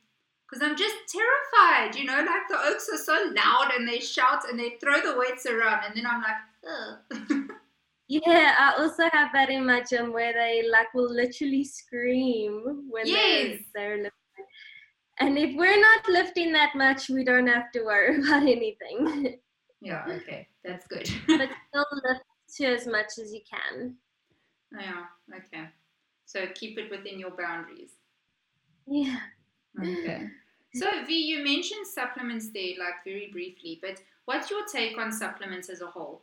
Because 0.49 0.63
I'm 0.63 0.77
just 0.77 0.95
terrified, 1.09 1.95
you 1.95 2.05
know, 2.05 2.17
like 2.17 2.47
the 2.49 2.55
okes 2.55 2.87
are 2.93 2.97
so 2.97 3.33
loud 3.35 3.71
and 3.75 3.87
they 3.87 3.99
shout 3.99 4.49
and 4.49 4.57
they 4.57 4.77
throw 4.81 5.01
the 5.01 5.19
weights 5.19 5.45
around, 5.45 5.83
and 5.85 5.95
then 5.95 6.05
I'm 6.07 6.21
like, 6.21 7.29
ugh. 7.29 7.51
Yeah, 8.09 8.55
I 8.57 8.81
also 8.81 9.09
have 9.11 9.33
that 9.33 9.49
in 9.49 9.65
my 9.65 9.83
gym 9.83 10.13
where 10.13 10.31
they 10.31 10.65
like 10.69 10.93
will 10.93 11.13
literally 11.13 11.65
scream 11.65 12.85
when 12.89 13.05
yes. 13.05 13.59
they're, 13.75 13.87
they're 13.89 14.03
lifting. 14.03 14.11
And 15.19 15.37
if 15.37 15.55
we're 15.57 15.79
not 15.79 16.07
lifting 16.07 16.53
that 16.53 16.73
much, 16.75 17.09
we 17.09 17.25
don't 17.25 17.47
have 17.47 17.71
to 17.73 17.83
worry 17.83 18.17
about 18.21 18.43
anything. 18.43 19.39
Yeah, 19.81 20.05
okay, 20.07 20.47
that's 20.63 20.87
good. 20.87 21.09
but 21.27 21.49
still 21.67 21.85
lift 22.05 22.23
to 22.55 22.65
as 22.65 22.87
much 22.87 23.17
as 23.21 23.33
you 23.33 23.41
can. 23.49 23.95
Yeah, 24.71 25.03
okay. 25.35 25.65
So 26.25 26.45
keep 26.55 26.77
it 26.77 26.89
within 26.89 27.19
your 27.19 27.31
boundaries. 27.31 27.91
Yeah. 28.87 29.19
Okay. 29.79 30.27
So 30.73 30.87
V, 31.05 31.13
you 31.13 31.43
mentioned 31.43 31.87
supplements 31.87 32.49
there, 32.49 32.73
like 32.79 33.03
very 33.03 33.29
briefly, 33.31 33.79
but 33.81 34.01
what's 34.25 34.49
your 34.51 34.65
take 34.71 34.97
on 34.97 35.11
supplements 35.11 35.69
as 35.69 35.81
a 35.81 35.87
whole? 35.87 36.21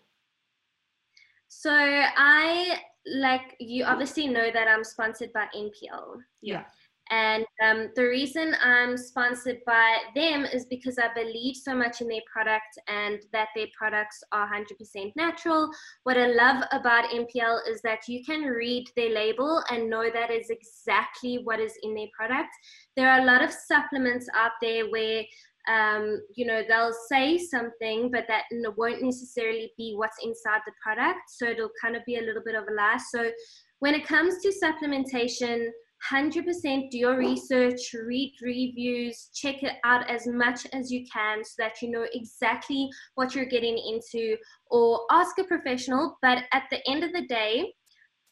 So 1.48 1.70
I 1.72 2.78
like 3.06 3.56
you 3.60 3.84
obviously 3.84 4.26
know 4.28 4.50
that 4.52 4.68
I'm 4.68 4.84
sponsored 4.84 5.32
by 5.32 5.46
NPL. 5.56 6.18
Yeah. 6.40 6.64
And 7.10 7.44
um, 7.62 7.90
the 7.96 8.04
reason 8.04 8.54
I'm 8.62 8.96
sponsored 8.96 9.58
by 9.66 9.98
them 10.14 10.46
is 10.46 10.64
because 10.66 10.98
I 10.98 11.12
believe 11.14 11.54
so 11.54 11.74
much 11.74 12.00
in 12.00 12.08
their 12.08 12.22
product 12.32 12.78
and 12.88 13.18
that 13.32 13.48
their 13.54 13.66
products 13.76 14.22
are 14.32 14.50
100% 14.50 15.12
natural. 15.14 15.70
What 16.04 16.16
I 16.16 16.28
love 16.28 16.64
about 16.72 17.10
NPL 17.10 17.58
is 17.68 17.82
that 17.82 18.08
you 18.08 18.24
can 18.24 18.42
read 18.42 18.86
their 18.96 19.10
label 19.10 19.62
and 19.70 19.90
know 19.90 20.08
that 20.12 20.30
is 20.30 20.48
exactly 20.48 21.40
what 21.44 21.60
is 21.60 21.74
in 21.82 21.94
their 21.94 22.08
product. 22.16 22.50
There 22.96 23.10
are 23.10 23.20
a 23.20 23.24
lot 23.24 23.42
of 23.42 23.52
supplements 23.52 24.26
out 24.34 24.52
there 24.62 24.88
where 24.90 25.24
um, 25.66 26.20
you 26.34 26.44
know, 26.44 26.62
they'll 26.68 26.94
say 27.08 27.38
something, 27.38 28.10
but 28.10 28.26
that 28.28 28.42
won't 28.76 29.02
necessarily 29.02 29.72
be 29.78 29.94
what's 29.96 30.18
inside 30.22 30.60
the 30.66 30.72
product. 30.82 31.20
So 31.28 31.46
it'll 31.46 31.70
kind 31.80 31.96
of 31.96 32.04
be 32.04 32.16
a 32.16 32.20
little 32.20 32.42
bit 32.44 32.54
of 32.54 32.64
a 32.68 32.74
lie. 32.74 32.98
So 33.10 33.30
when 33.78 33.94
it 33.94 34.06
comes 34.06 34.42
to 34.42 34.52
supplementation, 34.62 35.68
100% 36.10 36.90
do 36.90 36.98
your 36.98 37.16
research, 37.16 37.80
read 37.94 38.34
reviews, 38.42 39.30
check 39.34 39.62
it 39.62 39.74
out 39.84 40.08
as 40.10 40.26
much 40.26 40.66
as 40.72 40.90
you 40.90 41.06
can 41.12 41.42
so 41.44 41.54
that 41.58 41.80
you 41.80 41.90
know 41.90 42.06
exactly 42.12 42.90
what 43.14 43.34
you're 43.34 43.44
getting 43.44 43.78
into, 43.78 44.36
or 44.66 45.06
ask 45.10 45.38
a 45.38 45.44
professional. 45.44 46.18
But 46.20 46.44
at 46.52 46.64
the 46.70 46.86
end 46.88 47.04
of 47.04 47.12
the 47.12 47.26
day, 47.26 47.72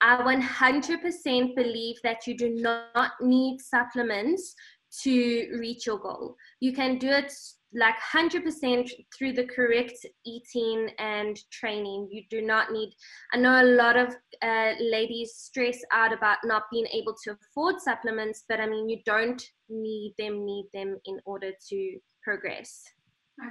I 0.01 0.17
100% 0.17 1.55
believe 1.55 1.97
that 2.03 2.27
you 2.27 2.37
do 2.37 2.51
not 2.51 3.13
need 3.21 3.61
supplements 3.61 4.55
to 5.03 5.57
reach 5.59 5.87
your 5.87 5.99
goal. 5.99 6.37
You 6.61 6.73
can 6.73 6.99
do 6.99 7.09
it 7.09 7.33
like 7.75 7.95
100% 8.15 8.91
through 9.17 9.33
the 9.33 9.47
correct 9.47 10.05
eating 10.27 10.91
and 10.99 11.39
training. 11.51 12.09
You 12.11 12.23
do 12.31 12.43
not 12.43 12.73
need, 12.73 12.93
I 13.33 13.39
know 13.39 13.63
a 13.63 13.65
lot 13.65 13.97
of 13.97 14.15
uh, 14.43 14.73
ladies 14.81 15.35
stress 15.35 15.79
out 15.93 16.13
about 16.13 16.39
not 16.45 16.65
being 16.71 16.87
able 16.93 17.15
to 17.25 17.33
afford 17.33 17.81
supplements, 17.81 18.45
but 18.49 18.61
I 18.61 18.67
mean, 18.67 18.89
you 18.89 18.99
don't 19.07 19.43
need 19.69 20.15
them, 20.19 20.45
need 20.45 20.69
them 20.75 20.99
in 21.07 21.21
order 21.25 21.51
to 21.71 21.99
progress. 22.23 22.83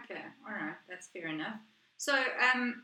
Okay, 0.04 0.22
all 0.48 0.54
right, 0.54 0.76
that's 0.88 1.10
fair 1.14 1.28
enough. 1.28 1.56
So, 1.98 2.16
um, 2.54 2.84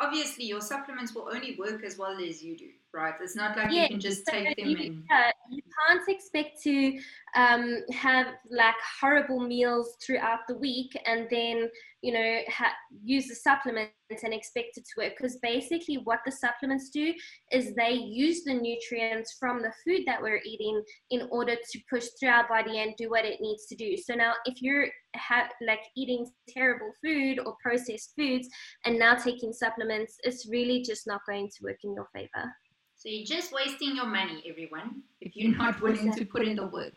obviously 0.00 0.44
your 0.44 0.60
supplements 0.60 1.14
will 1.14 1.28
only 1.32 1.56
work 1.58 1.82
as 1.84 1.98
well 1.98 2.18
as 2.18 2.42
you 2.42 2.56
do, 2.56 2.68
right? 2.96 3.14
It's 3.20 3.36
not 3.36 3.56
like 3.56 3.70
yeah, 3.70 3.82
you 3.82 3.88
can 3.88 4.00
just 4.00 4.26
take 4.26 4.56
them 4.56 4.68
you, 4.68 4.76
and 4.78 5.02
uh, 5.12 5.30
you 5.50 5.62
can't 5.86 6.08
expect 6.08 6.62
to 6.62 6.98
um, 7.36 7.82
have 7.92 8.28
like 8.50 8.74
horrible 9.00 9.40
meals 9.40 9.96
throughout 10.04 10.40
the 10.48 10.56
week 10.56 10.90
and 11.06 11.28
then 11.30 11.68
you 12.02 12.12
know 12.12 12.38
ha- 12.48 12.74
use 13.04 13.28
the 13.28 13.34
supplements 13.34 13.92
and 14.24 14.32
expect 14.32 14.78
it 14.78 14.84
to 14.84 15.04
work. 15.04 15.12
Because 15.16 15.36
basically 15.42 15.98
what 16.04 16.20
the 16.24 16.32
supplements 16.32 16.88
do 16.90 17.12
is 17.52 17.74
they 17.74 17.92
use 17.92 18.42
the 18.44 18.54
nutrients 18.54 19.36
from 19.38 19.62
the 19.62 19.72
food 19.84 20.02
that 20.06 20.20
we're 20.20 20.40
eating 20.44 20.82
in 21.10 21.28
order 21.30 21.54
to 21.54 21.78
push 21.90 22.06
through 22.18 22.30
our 22.30 22.48
body 22.48 22.80
and 22.80 22.94
do 22.96 23.10
what 23.10 23.24
it 23.24 23.40
needs 23.40 23.66
to 23.66 23.76
do. 23.76 23.96
So 23.96 24.14
now 24.14 24.32
if 24.46 24.62
you're 24.62 24.86
ha- 25.16 25.48
like 25.66 25.80
eating 25.96 26.26
terrible 26.48 26.90
food 27.04 27.40
or 27.44 27.56
processed 27.62 28.12
foods 28.16 28.48
and 28.84 28.98
now 28.98 29.14
taking 29.14 29.52
supplements 29.52 30.16
it's 30.22 30.48
really 30.48 30.82
just 30.82 31.06
not 31.06 31.20
going 31.26 31.48
to 31.48 31.64
work 31.64 31.78
in 31.84 31.94
your 31.94 32.08
favor 32.14 32.52
so 32.96 33.08
you're 33.08 33.26
just 33.26 33.52
wasting 33.52 33.94
your 33.94 34.06
money 34.06 34.42
everyone 34.48 35.02
if 35.20 35.36
you're 35.36 35.56
not 35.62 35.80
willing 35.80 36.12
to 36.12 36.24
put 36.24 36.46
in 36.46 36.56
the 36.56 36.66
work 36.66 36.96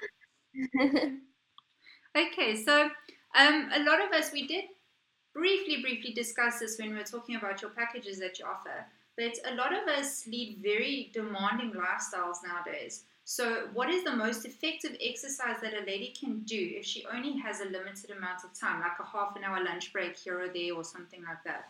okay 2.17 2.55
so 2.55 2.89
um, 3.37 3.69
a 3.73 3.83
lot 3.83 4.03
of 4.03 4.11
us 4.11 4.31
we 4.31 4.47
did 4.47 4.65
briefly, 5.33 5.81
briefly 5.81 6.13
discuss 6.13 6.59
this 6.59 6.77
when 6.77 6.89
we 6.89 6.97
were 6.97 7.03
talking 7.03 7.35
about 7.35 7.61
your 7.61 7.71
packages 7.71 8.19
that 8.19 8.39
you 8.39 8.45
offer. 8.45 8.85
But 9.17 9.37
a 9.45 9.55
lot 9.55 9.73
of 9.73 9.87
us 9.87 10.25
lead 10.27 10.59
very 10.61 11.11
demanding 11.13 11.71
lifestyles 11.71 12.37
nowadays. 12.45 13.03
So, 13.25 13.67
what 13.73 13.89
is 13.89 14.03
the 14.03 14.15
most 14.15 14.45
effective 14.45 14.95
exercise 15.01 15.57
that 15.61 15.73
a 15.73 15.85
lady 15.85 16.15
can 16.19 16.39
do 16.39 16.71
if 16.75 16.85
she 16.85 17.05
only 17.13 17.37
has 17.37 17.61
a 17.61 17.65
limited 17.65 18.09
amount 18.09 18.43
of 18.43 18.57
time, 18.59 18.79
like 18.79 18.99
a 18.99 19.05
half 19.05 19.35
an 19.35 19.43
hour 19.43 19.63
lunch 19.63 19.93
break 19.93 20.17
here 20.17 20.41
or 20.41 20.49
there, 20.49 20.73
or 20.73 20.83
something 20.83 21.23
like 21.23 21.43
that? 21.45 21.69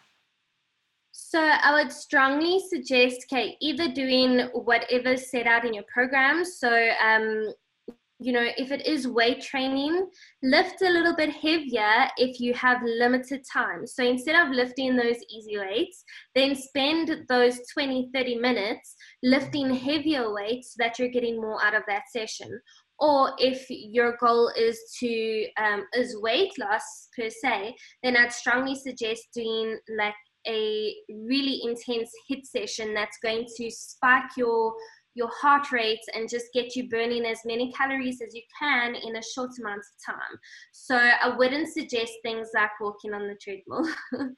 So 1.22 1.40
I 1.40 1.74
would 1.74 1.92
strongly 1.92 2.60
suggest, 2.70 3.26
Kate, 3.30 3.56
either 3.62 3.88
doing 3.90 4.48
whatever's 4.54 5.30
set 5.30 5.48
out 5.48 5.66
in 5.66 5.74
your 5.74 5.84
program. 5.94 6.44
So 6.44 6.90
um, 7.04 7.54
you 8.22 8.34
know, 8.34 8.46
if 8.58 8.72
it 8.72 8.86
is 8.86 9.08
weight 9.08 9.42
training, 9.42 10.10
lift 10.44 10.82
a 10.82 10.90
little 10.90 11.16
bit 11.16 11.32
heavier 11.32 12.10
if 12.18 12.40
you 12.40 12.54
have 12.54 12.82
limited 12.84 13.46
time. 13.52 13.88
So 13.88 14.04
instead 14.04 14.36
of 14.36 14.54
lifting 14.54 14.96
those 14.96 15.16
easy 15.30 15.58
weights, 15.58 16.04
then 16.36 16.54
spend 16.56 17.26
those 17.30 17.60
20, 17.74 18.10
30 18.14 18.36
minutes 18.36 18.96
lifting 19.24 19.74
heavier 19.74 20.34
weights 20.34 20.74
so 20.74 20.84
that 20.84 21.00
you're 21.00 21.10
getting 21.10 21.40
more 21.40 21.64
out 21.64 21.76
of 21.76 21.84
that 21.88 22.04
session. 22.12 22.60
Or 23.00 23.32
if 23.38 23.66
your 23.70 24.18
goal 24.20 24.52
is 24.58 24.78
to 25.00 25.46
um, 25.58 25.86
is 25.94 26.20
weight 26.20 26.52
loss 26.60 27.08
per 27.18 27.30
se, 27.30 27.74
then 28.04 28.18
I'd 28.18 28.34
strongly 28.34 28.76
suggest 28.76 29.30
doing 29.34 29.80
like 29.98 30.16
a 30.48 30.96
really 31.10 31.62
intense 31.64 32.12
HIIT 32.30 32.46
session 32.46 32.94
that's 32.94 33.18
going 33.24 33.46
to 33.58 33.72
spike 33.72 34.38
your 34.38 34.74
your 35.16 35.30
heart 35.42 35.72
rate 35.72 36.00
and 36.16 36.30
just 36.30 36.46
get 36.54 36.76
you 36.76 36.88
burning 36.88 37.26
as 37.26 37.40
many 37.44 37.72
calories 37.74 38.22
as 38.26 38.34
you 38.34 38.42
can 38.58 38.96
in 38.96 39.16
a 39.16 39.22
short 39.36 39.50
amount 39.60 39.80
of 39.80 40.16
time. 40.16 40.40
So 40.72 40.96
I 40.96 41.36
wouldn't 41.36 41.74
suggest 41.74 42.14
things 42.24 42.50
like 42.54 42.70
walking 42.80 43.14
on 43.14 43.28
the 43.28 43.36
treadmill. 43.36 43.88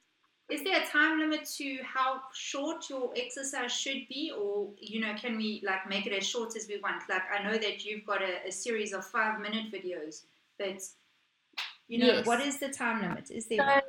Is 0.50 0.64
there 0.64 0.82
a 0.82 0.86
time 0.86 1.20
limit 1.20 1.48
to 1.58 1.78
how 1.84 2.20
short 2.34 2.90
your 2.90 3.14
exercise 3.16 3.72
should 3.72 4.02
be, 4.10 4.34
or 4.38 4.70
you 4.78 5.00
know, 5.00 5.14
can 5.16 5.38
we 5.38 5.64
like 5.66 5.88
make 5.88 6.08
it 6.08 6.14
as 6.14 6.28
short 6.28 6.58
as 6.58 6.68
we 6.68 6.78
want? 6.82 7.04
Like 7.10 7.22
I 7.34 7.42
know 7.42 7.58
that 7.58 7.86
you've 7.86 8.06
got 8.06 8.22
a, 8.22 8.48
a 8.48 8.52
series 8.52 8.92
of 8.92 9.06
five 9.06 9.40
minute 9.40 9.72
videos, 9.72 10.24
but 10.60 10.82
you 11.88 12.00
know, 12.00 12.14
yes. 12.16 12.26
what 12.26 12.42
is 12.42 12.60
the 12.60 12.68
time 12.68 13.02
limit? 13.02 13.32
Is 13.32 13.48
there? 13.48 13.60
So, 13.60 13.82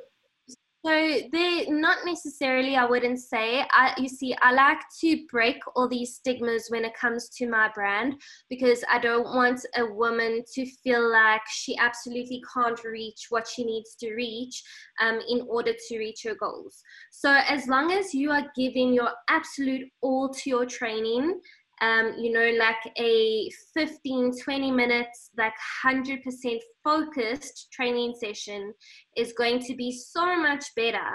so 0.85 0.91
they 1.31 1.65
not 1.69 1.99
necessarily, 2.05 2.75
I 2.75 2.85
wouldn't 2.85 3.19
say. 3.19 3.65
I 3.71 3.93
you 3.97 4.09
see, 4.09 4.35
I 4.41 4.51
like 4.51 4.79
to 4.99 5.25
break 5.31 5.57
all 5.75 5.87
these 5.87 6.15
stigmas 6.15 6.65
when 6.67 6.83
it 6.83 6.93
comes 6.93 7.29
to 7.37 7.47
my 7.47 7.69
brand 7.73 8.15
because 8.49 8.83
I 8.91 8.99
don't 8.99 9.23
want 9.23 9.65
a 9.77 9.85
woman 9.85 10.43
to 10.55 10.65
feel 10.83 11.09
like 11.09 11.41
she 11.49 11.77
absolutely 11.77 12.43
can't 12.53 12.83
reach 12.83 13.27
what 13.29 13.47
she 13.47 13.63
needs 13.63 13.95
to 14.01 14.13
reach 14.13 14.61
um, 15.01 15.21
in 15.29 15.45
order 15.49 15.71
to 15.71 15.97
reach 15.97 16.23
her 16.25 16.35
goals. 16.35 16.81
So 17.11 17.33
as 17.47 17.67
long 17.67 17.93
as 17.93 18.13
you 18.13 18.31
are 18.31 18.51
giving 18.53 18.93
your 18.93 19.11
absolute 19.29 19.87
all 20.01 20.29
to 20.33 20.49
your 20.49 20.65
training 20.65 21.39
um, 21.83 22.15
you 22.17 22.31
know, 22.31 22.57
like 22.57 22.93
a 22.97 23.49
15, 23.73 24.39
20 24.41 24.71
minutes, 24.71 25.31
like 25.37 25.53
100% 25.85 26.59
focused 26.81 27.67
training 27.73 28.13
session 28.17 28.73
is 29.17 29.33
going 29.33 29.59
to 29.59 29.75
be 29.75 29.91
so 29.91 30.39
much 30.39 30.63
better 30.77 31.09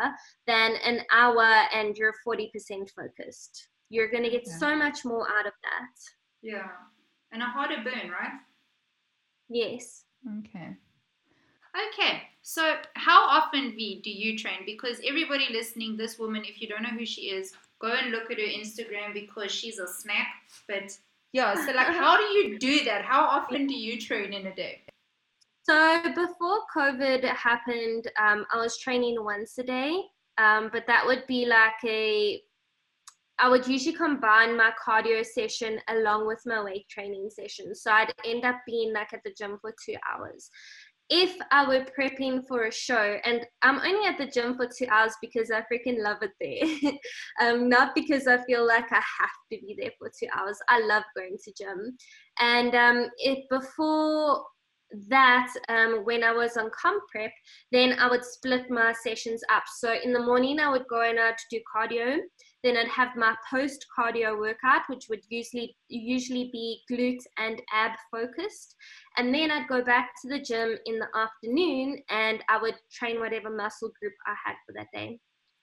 than 0.46 0.72
an 0.85 1.00
hour 1.11 1.42
and 1.72 1.96
you're 1.96 2.12
40% 2.26 2.50
focused. 2.94 3.68
You're 3.88 4.11
going 4.11 4.24
to 4.24 4.31
get 4.31 4.46
so 4.46 4.76
much 4.76 5.07
more 5.07 5.26
out 5.38 5.46
of 5.46 5.54
that. 5.62 5.94
Yeah. 6.42 6.68
And 7.33 7.42
a 7.42 7.46
harder 7.46 7.83
burn, 7.83 8.11
right? 8.11 8.33
Yes. 9.48 10.04
Okay. 10.40 10.76
Okay. 11.94 12.22
So, 12.42 12.76
how 12.94 13.26
often, 13.26 13.70
V, 13.70 14.02
do 14.02 14.11
you 14.11 14.37
train? 14.37 14.61
Because 14.66 15.00
everybody 15.07 15.46
listening, 15.50 15.96
this 15.96 16.18
woman, 16.18 16.42
if 16.44 16.61
you 16.61 16.68
don't 16.68 16.83
know 16.83 16.98
who 16.98 17.07
she 17.07 17.22
is, 17.31 17.54
go 17.80 17.92
and 17.92 18.10
look 18.10 18.30
at 18.30 18.38
her 18.38 18.44
Instagram 18.44 19.14
because 19.14 19.50
she's 19.52 19.78
a 19.78 19.86
snack. 19.86 20.28
But 20.66 20.96
yeah, 21.32 21.54
so 21.54 21.72
like, 21.72 21.86
how 22.02 22.16
do 22.16 22.24
you 22.24 22.58
do 22.58 22.84
that? 22.84 23.04
How 23.04 23.24
often 23.24 23.66
do 23.66 23.74
you 23.74 24.00
train 24.00 24.32
in 24.32 24.46
a 24.46 24.54
day? 24.54 24.82
So 25.62 26.00
before 26.14 26.60
COVID 26.74 27.24
happened, 27.24 28.10
um, 28.18 28.46
I 28.52 28.56
was 28.56 28.78
training 28.78 29.22
once 29.22 29.58
a 29.58 29.62
day, 29.62 30.00
um, 30.38 30.70
but 30.72 30.86
that 30.86 31.04
would 31.04 31.26
be 31.26 31.44
like 31.44 31.84
a 31.84 32.42
I 33.40 33.48
would 33.48 33.68
usually 33.68 33.94
combine 33.94 34.56
my 34.56 34.72
cardio 34.84 35.24
session 35.24 35.78
along 35.88 36.26
with 36.26 36.42
my 36.44 36.62
weight 36.62 36.88
training 36.88 37.30
session. 37.30 37.72
So 37.74 37.92
I'd 37.92 38.12
end 38.24 38.44
up 38.44 38.56
being 38.66 38.92
like 38.92 39.12
at 39.12 39.22
the 39.24 39.32
gym 39.32 39.58
for 39.60 39.72
two 39.84 39.94
hours. 40.10 40.50
If 41.10 41.36
I 41.50 41.66
were 41.66 41.86
prepping 41.98 42.46
for 42.46 42.64
a 42.64 42.72
show, 42.72 43.16
and 43.24 43.46
I'm 43.62 43.78
only 43.78 44.06
at 44.06 44.18
the 44.18 44.26
gym 44.26 44.56
for 44.56 44.66
two 44.66 44.86
hours 44.90 45.14
because 45.22 45.50
I 45.50 45.60
freaking 45.62 46.02
love 46.02 46.18
it 46.22 46.32
there, 46.38 46.92
um, 47.40 47.68
not 47.68 47.94
because 47.94 48.26
I 48.26 48.44
feel 48.44 48.66
like 48.66 48.92
I 48.92 48.96
have 48.96 49.38
to 49.52 49.58
be 49.58 49.76
there 49.78 49.92
for 49.98 50.08
two 50.08 50.28
hours. 50.36 50.58
I 50.68 50.80
love 50.84 51.04
going 51.16 51.38
to 51.42 51.52
gym, 51.56 51.96
and 52.40 52.74
um, 52.74 53.08
it 53.18 53.44
before 53.50 54.44
that 55.08 55.52
um, 55.68 56.00
when 56.04 56.24
I 56.24 56.32
was 56.32 56.56
on 56.56 56.70
comp 56.70 57.02
prep, 57.10 57.32
then 57.72 57.98
I 57.98 58.08
would 58.08 58.24
split 58.24 58.70
my 58.70 58.92
sessions 58.92 59.42
up. 59.52 59.64
So 59.78 59.94
in 60.02 60.12
the 60.12 60.22
morning, 60.22 60.60
I 60.60 60.70
would 60.70 60.86
go 60.88 61.02
in 61.02 61.16
to 61.16 61.34
do 61.50 61.60
cardio. 61.74 62.18
Then 62.64 62.76
I'd 62.76 62.88
have 62.88 63.16
my 63.16 63.34
post 63.48 63.86
cardio 63.96 64.38
workout, 64.38 64.82
which 64.88 65.06
would 65.08 65.20
usually 65.28 65.76
usually 65.88 66.50
be 66.52 66.82
glute 66.90 67.22
and 67.38 67.62
ab 67.72 67.92
focused. 68.10 68.74
And 69.16 69.32
then 69.32 69.50
I'd 69.50 69.68
go 69.68 69.82
back 69.82 70.10
to 70.22 70.28
the 70.28 70.40
gym 70.40 70.76
in 70.86 70.98
the 70.98 71.08
afternoon 71.14 72.02
and 72.10 72.42
I 72.48 72.60
would 72.60 72.74
train 72.92 73.20
whatever 73.20 73.50
muscle 73.50 73.92
group 74.00 74.14
I 74.26 74.34
had 74.44 74.56
for 74.66 74.72
that 74.74 74.88
day 74.92 75.20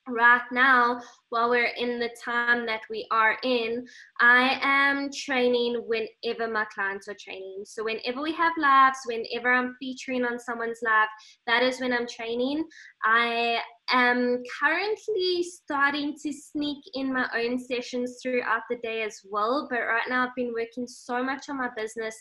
right 0.07 0.41
now 0.51 1.01
while 1.29 1.49
we're 1.49 1.73
in 1.77 1.99
the 1.99 2.09
time 2.23 2.65
that 2.65 2.81
we 2.89 3.07
are 3.11 3.37
in 3.43 3.85
i 4.21 4.59
am 4.61 5.09
training 5.11 5.81
whenever 5.87 6.51
my 6.51 6.65
clients 6.73 7.07
are 7.07 7.15
training. 7.19 7.63
So 7.65 7.83
whenever 7.83 8.21
we 8.21 8.33
have 8.33 8.53
labs 8.57 8.99
whenever 9.05 9.51
i'm 9.51 9.75
featuring 9.79 10.23
on 10.23 10.39
someone's 10.39 10.79
lab 10.83 11.09
that 11.47 11.63
is 11.63 11.79
when 11.79 11.93
i'm 11.93 12.07
training. 12.07 12.63
I 13.03 13.59
am 13.91 14.41
currently 14.59 15.43
starting 15.43 16.15
to 16.23 16.33
sneak 16.33 16.83
in 16.93 17.13
my 17.13 17.27
own 17.35 17.59
sessions 17.59 18.19
throughout 18.21 18.61
the 18.69 18.77
day 18.77 19.03
as 19.03 19.21
well 19.29 19.67
but 19.69 19.79
right 19.79 20.07
now 20.09 20.25
i've 20.25 20.35
been 20.35 20.53
working 20.53 20.87
so 20.87 21.23
much 21.23 21.49
on 21.49 21.57
my 21.57 21.69
business 21.77 22.15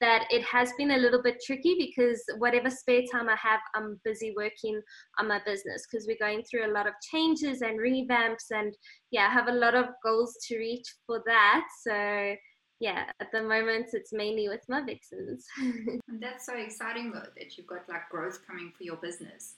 that 0.00 0.26
it 0.30 0.42
has 0.42 0.72
been 0.78 0.92
a 0.92 0.96
little 0.96 1.22
bit 1.22 1.42
tricky 1.44 1.76
because 1.78 2.22
whatever 2.38 2.70
spare 2.70 3.02
time 3.10 3.28
I 3.28 3.36
have, 3.36 3.60
I'm 3.74 4.00
busy 4.04 4.32
working 4.36 4.80
on 5.18 5.28
my 5.28 5.40
business 5.44 5.86
because 5.90 6.06
we're 6.06 6.16
going 6.18 6.42
through 6.42 6.66
a 6.66 6.72
lot 6.72 6.86
of 6.86 6.94
changes 7.12 7.62
and 7.62 7.78
revamps 7.78 8.50
and 8.50 8.74
yeah, 9.10 9.26
I 9.26 9.30
have 9.30 9.48
a 9.48 9.52
lot 9.52 9.74
of 9.74 9.86
goals 10.04 10.36
to 10.48 10.58
reach 10.58 10.86
for 11.06 11.22
that. 11.26 11.64
So 11.86 12.34
yeah, 12.80 13.04
at 13.20 13.30
the 13.30 13.42
moment 13.42 13.88
it's 13.92 14.12
mainly 14.12 14.48
with 14.48 14.62
my 14.68 14.82
vixens. 14.82 15.46
that's 16.20 16.46
so 16.46 16.56
exciting 16.56 17.12
though 17.12 17.28
that 17.36 17.56
you've 17.56 17.66
got 17.66 17.88
like 17.88 18.08
growth 18.10 18.40
coming 18.46 18.72
for 18.76 18.84
your 18.84 18.96
business. 18.96 19.56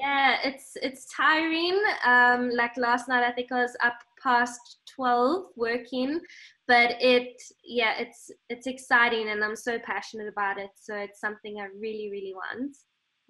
Yeah, 0.00 0.36
it's 0.44 0.72
it's 0.82 1.06
tiring. 1.14 1.80
Um, 2.04 2.50
like 2.50 2.76
last 2.76 3.08
night, 3.08 3.24
I 3.24 3.32
think 3.32 3.50
I 3.50 3.62
was 3.62 3.76
up 3.82 3.94
past 4.26 4.80
twelve 4.94 5.46
working, 5.56 6.20
but 6.66 6.88
it 7.00 7.40
yeah 7.64 7.94
it's 7.98 8.30
it's 8.48 8.66
exciting 8.66 9.28
and 9.30 9.44
i'm 9.44 9.56
so 9.56 9.78
passionate 9.78 10.28
about 10.28 10.58
it. 10.58 10.70
So 10.86 10.94
it's 11.06 11.20
something 11.20 11.60
i 11.60 11.66
really 11.86 12.08
really 12.10 12.34
want. 12.34 12.76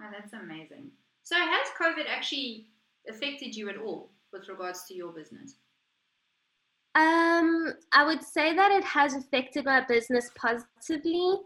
Oh, 0.00 0.11
that's 0.12 0.32
amazing. 0.32 0.90
So 1.22 1.37
has 1.37 1.68
covid 1.80 2.06
actually 2.09 2.68
affected 3.09 3.54
you 3.54 3.68
at 3.68 3.76
all 3.76 4.12
with 4.32 4.48
regards 4.48 4.85
to 4.88 4.94
your 4.94 5.12
business? 5.12 5.50
Um 6.94 7.74
i 7.92 8.02
would 8.04 8.22
say 8.22 8.54
that 8.54 8.70
it 8.78 8.85
has 8.85 9.14
affected 9.14 9.64
my 9.64 9.80
business 9.94 10.30
positively 10.44 11.40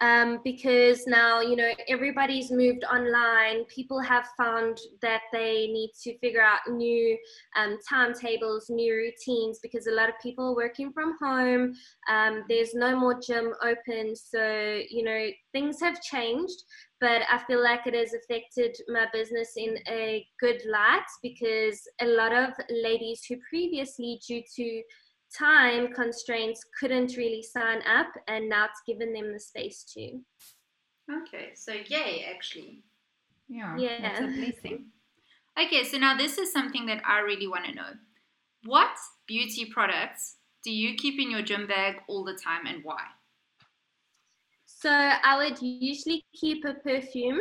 um, 0.00 0.40
because 0.44 1.06
now 1.06 1.40
you 1.40 1.56
know 1.56 1.70
everybody's 1.88 2.50
moved 2.50 2.84
online. 2.84 3.64
People 3.64 4.00
have 4.00 4.26
found 4.36 4.78
that 5.02 5.22
they 5.32 5.68
need 5.68 5.92
to 6.02 6.16
figure 6.18 6.42
out 6.42 6.60
new 6.68 7.16
um, 7.56 7.78
timetables 7.88 8.66
new 8.68 8.94
routines 8.94 9.58
because 9.62 9.86
a 9.86 9.92
lot 9.92 10.08
of 10.08 10.14
people 10.22 10.46
are 10.46 10.56
working 10.56 10.92
from 10.92 11.16
home. 11.20 11.74
Um, 12.08 12.44
there's 12.48 12.74
no 12.74 12.98
more 12.98 13.18
gym 13.20 13.52
open. 13.62 14.14
So 14.14 14.80
you 14.90 15.02
know 15.02 15.28
things 15.52 15.80
have 15.80 16.00
changed 16.02 16.62
but 17.00 17.22
i 17.30 17.38
feel 17.46 17.62
like 17.62 17.86
it 17.86 17.94
has 17.94 18.12
affected 18.14 18.76
my 18.88 19.06
business 19.12 19.52
in 19.56 19.76
a 19.88 20.26
good 20.40 20.60
light 20.70 21.08
because 21.22 21.80
a 22.00 22.06
lot 22.06 22.32
of 22.32 22.50
ladies 22.70 23.22
who 23.28 23.36
previously 23.48 24.20
due 24.26 24.42
to 24.56 24.82
time 25.36 25.92
constraints 25.92 26.64
couldn't 26.78 27.16
really 27.16 27.42
sign 27.42 27.82
up 27.82 28.08
and 28.26 28.48
now 28.48 28.66
it's 28.66 28.82
given 28.86 29.12
them 29.12 29.32
the 29.32 29.40
space 29.40 29.84
to. 29.94 30.20
Okay 31.10 31.50
so 31.54 31.72
yay 31.72 32.26
actually. 32.34 32.82
Yeah 33.48 33.76
yeah 33.76 34.00
that's 34.02 34.20
a 34.20 34.26
blessing 34.26 34.86
okay 35.60 35.84
so 35.84 35.96
now 35.96 36.16
this 36.16 36.36
is 36.36 36.52
something 36.52 36.84
that 36.86 37.02
i 37.06 37.20
really 37.20 37.48
want 37.48 37.64
to 37.66 37.74
know. 37.74 37.90
What 38.64 38.90
beauty 39.26 39.66
products 39.72 40.36
do 40.64 40.72
you 40.72 40.94
keep 40.96 41.20
in 41.20 41.30
your 41.30 41.42
gym 41.42 41.66
bag 41.66 41.96
all 42.08 42.24
the 42.24 42.34
time 42.34 42.66
and 42.66 42.82
why? 42.82 43.02
So 44.66 44.90
i 44.90 45.36
would 45.36 45.60
usually 45.60 46.24
keep 46.34 46.64
a 46.64 46.74
perfume 46.74 47.40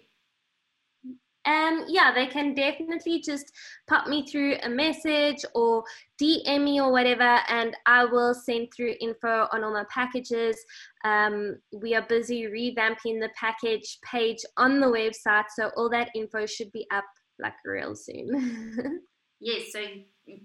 Um, 1.46 1.86
yeah, 1.88 2.12
they 2.12 2.26
can 2.26 2.56
definitely 2.56 3.22
just 3.22 3.52
pop 3.88 4.08
me 4.08 4.26
through 4.26 4.56
a 4.64 4.70
message 4.70 5.46
or 5.54 5.84
DM 6.20 6.64
me 6.64 6.82
or 6.82 6.92
whatever, 6.92 7.40
and 7.48 7.78
I 7.86 8.06
will 8.06 8.34
send 8.34 8.70
through 8.76 8.96
info 9.00 9.48
on 9.52 9.64
all 9.64 9.74
my 9.74 9.86
packages. 9.94 10.58
Um, 11.04 11.58
we 11.72 11.94
are 11.94 12.06
busy 12.08 12.46
revamping 12.46 13.20
the 13.20 13.30
package 13.40 14.00
page 14.04 14.40
on 14.58 14.80
the 14.80 14.88
website, 14.88 15.46
so 15.56 15.70
all 15.78 15.90
that 15.92 16.10
info 16.16 16.48
should 16.48 16.72
be 16.72 16.88
up 16.92 17.06
like 17.38 17.54
real 17.64 17.96
soon. 17.96 19.02
yes, 19.40 19.72
so 19.72 19.86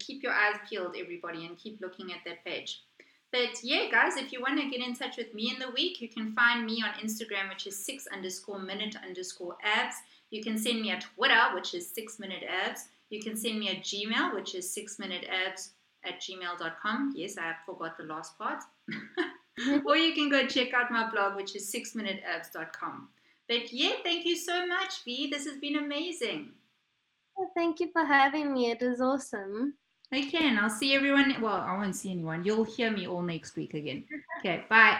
keep 0.00 0.22
your 0.22 0.32
eyes 0.32 0.56
peeled, 0.68 0.96
everybody, 1.00 1.46
and 1.46 1.56
keep 1.56 1.80
looking 1.80 2.12
at 2.12 2.18
that 2.26 2.44
page. 2.44 2.78
But 3.32 3.62
yeah, 3.62 3.88
guys, 3.90 4.16
if 4.16 4.32
you 4.32 4.40
want 4.40 4.60
to 4.60 4.68
get 4.68 4.86
in 4.86 4.94
touch 4.94 5.16
with 5.16 5.32
me 5.34 5.52
in 5.52 5.58
the 5.60 5.70
week, 5.70 6.00
you 6.00 6.08
can 6.08 6.32
find 6.32 6.66
me 6.66 6.82
on 6.82 7.04
Instagram, 7.04 7.48
which 7.48 7.66
is 7.66 7.84
six 7.84 8.06
underscore 8.12 8.58
minute 8.58 8.96
underscore 9.06 9.56
abs. 9.62 9.96
You 10.30 10.42
can 10.42 10.58
send 10.58 10.80
me 10.80 10.90
a 10.90 11.00
Twitter, 11.00 11.54
which 11.54 11.74
is 11.74 11.88
six 11.88 12.18
minute 12.18 12.42
abs. 12.48 12.88
You 13.10 13.22
can 13.22 13.36
send 13.36 13.58
me 13.58 13.68
a 13.68 13.76
Gmail, 13.76 14.34
which 14.34 14.54
is 14.54 14.72
six 14.72 14.98
minute 14.98 15.26
abs 15.28 15.70
at 16.04 16.20
gmail.com. 16.20 17.12
Yes, 17.14 17.36
I 17.38 17.54
forgot 17.66 17.96
the 17.96 18.04
last 18.04 18.38
part. 18.38 18.62
or 19.86 19.96
you 19.96 20.14
can 20.14 20.28
go 20.28 20.46
check 20.46 20.72
out 20.74 20.90
my 20.90 21.10
blog, 21.10 21.37
which 21.37 21.54
is 21.54 21.70
six 21.70 21.94
minute 21.94 22.20
sixminuteabs.com. 22.24 23.08
But 23.48 23.72
yeah, 23.72 23.94
thank 24.04 24.24
you 24.24 24.37
so 24.37 24.66
much, 24.66 25.04
V. 25.04 25.28
This 25.31 25.44
has 25.46 25.58
been 25.58 25.76
amazing. 25.76 26.52
Well, 27.37 27.50
thank 27.54 27.81
you 27.81 27.90
for 27.92 28.04
having 28.04 28.52
me. 28.52 28.70
It 28.70 28.81
was 28.81 29.00
awesome. 29.00 29.74
Okay, 30.13 30.48
and 30.48 30.58
I'll 30.58 30.69
see 30.69 30.94
everyone. 30.94 31.37
Well, 31.40 31.54
I 31.54 31.77
won't 31.77 31.94
see 31.94 32.11
anyone. 32.11 32.44
You'll 32.44 32.65
hear 32.65 32.90
me 32.90 33.06
all 33.06 33.23
next 33.23 33.54
week 33.54 33.75
again. 33.75 34.04
Okay, 34.40 34.65
bye. 34.69 34.98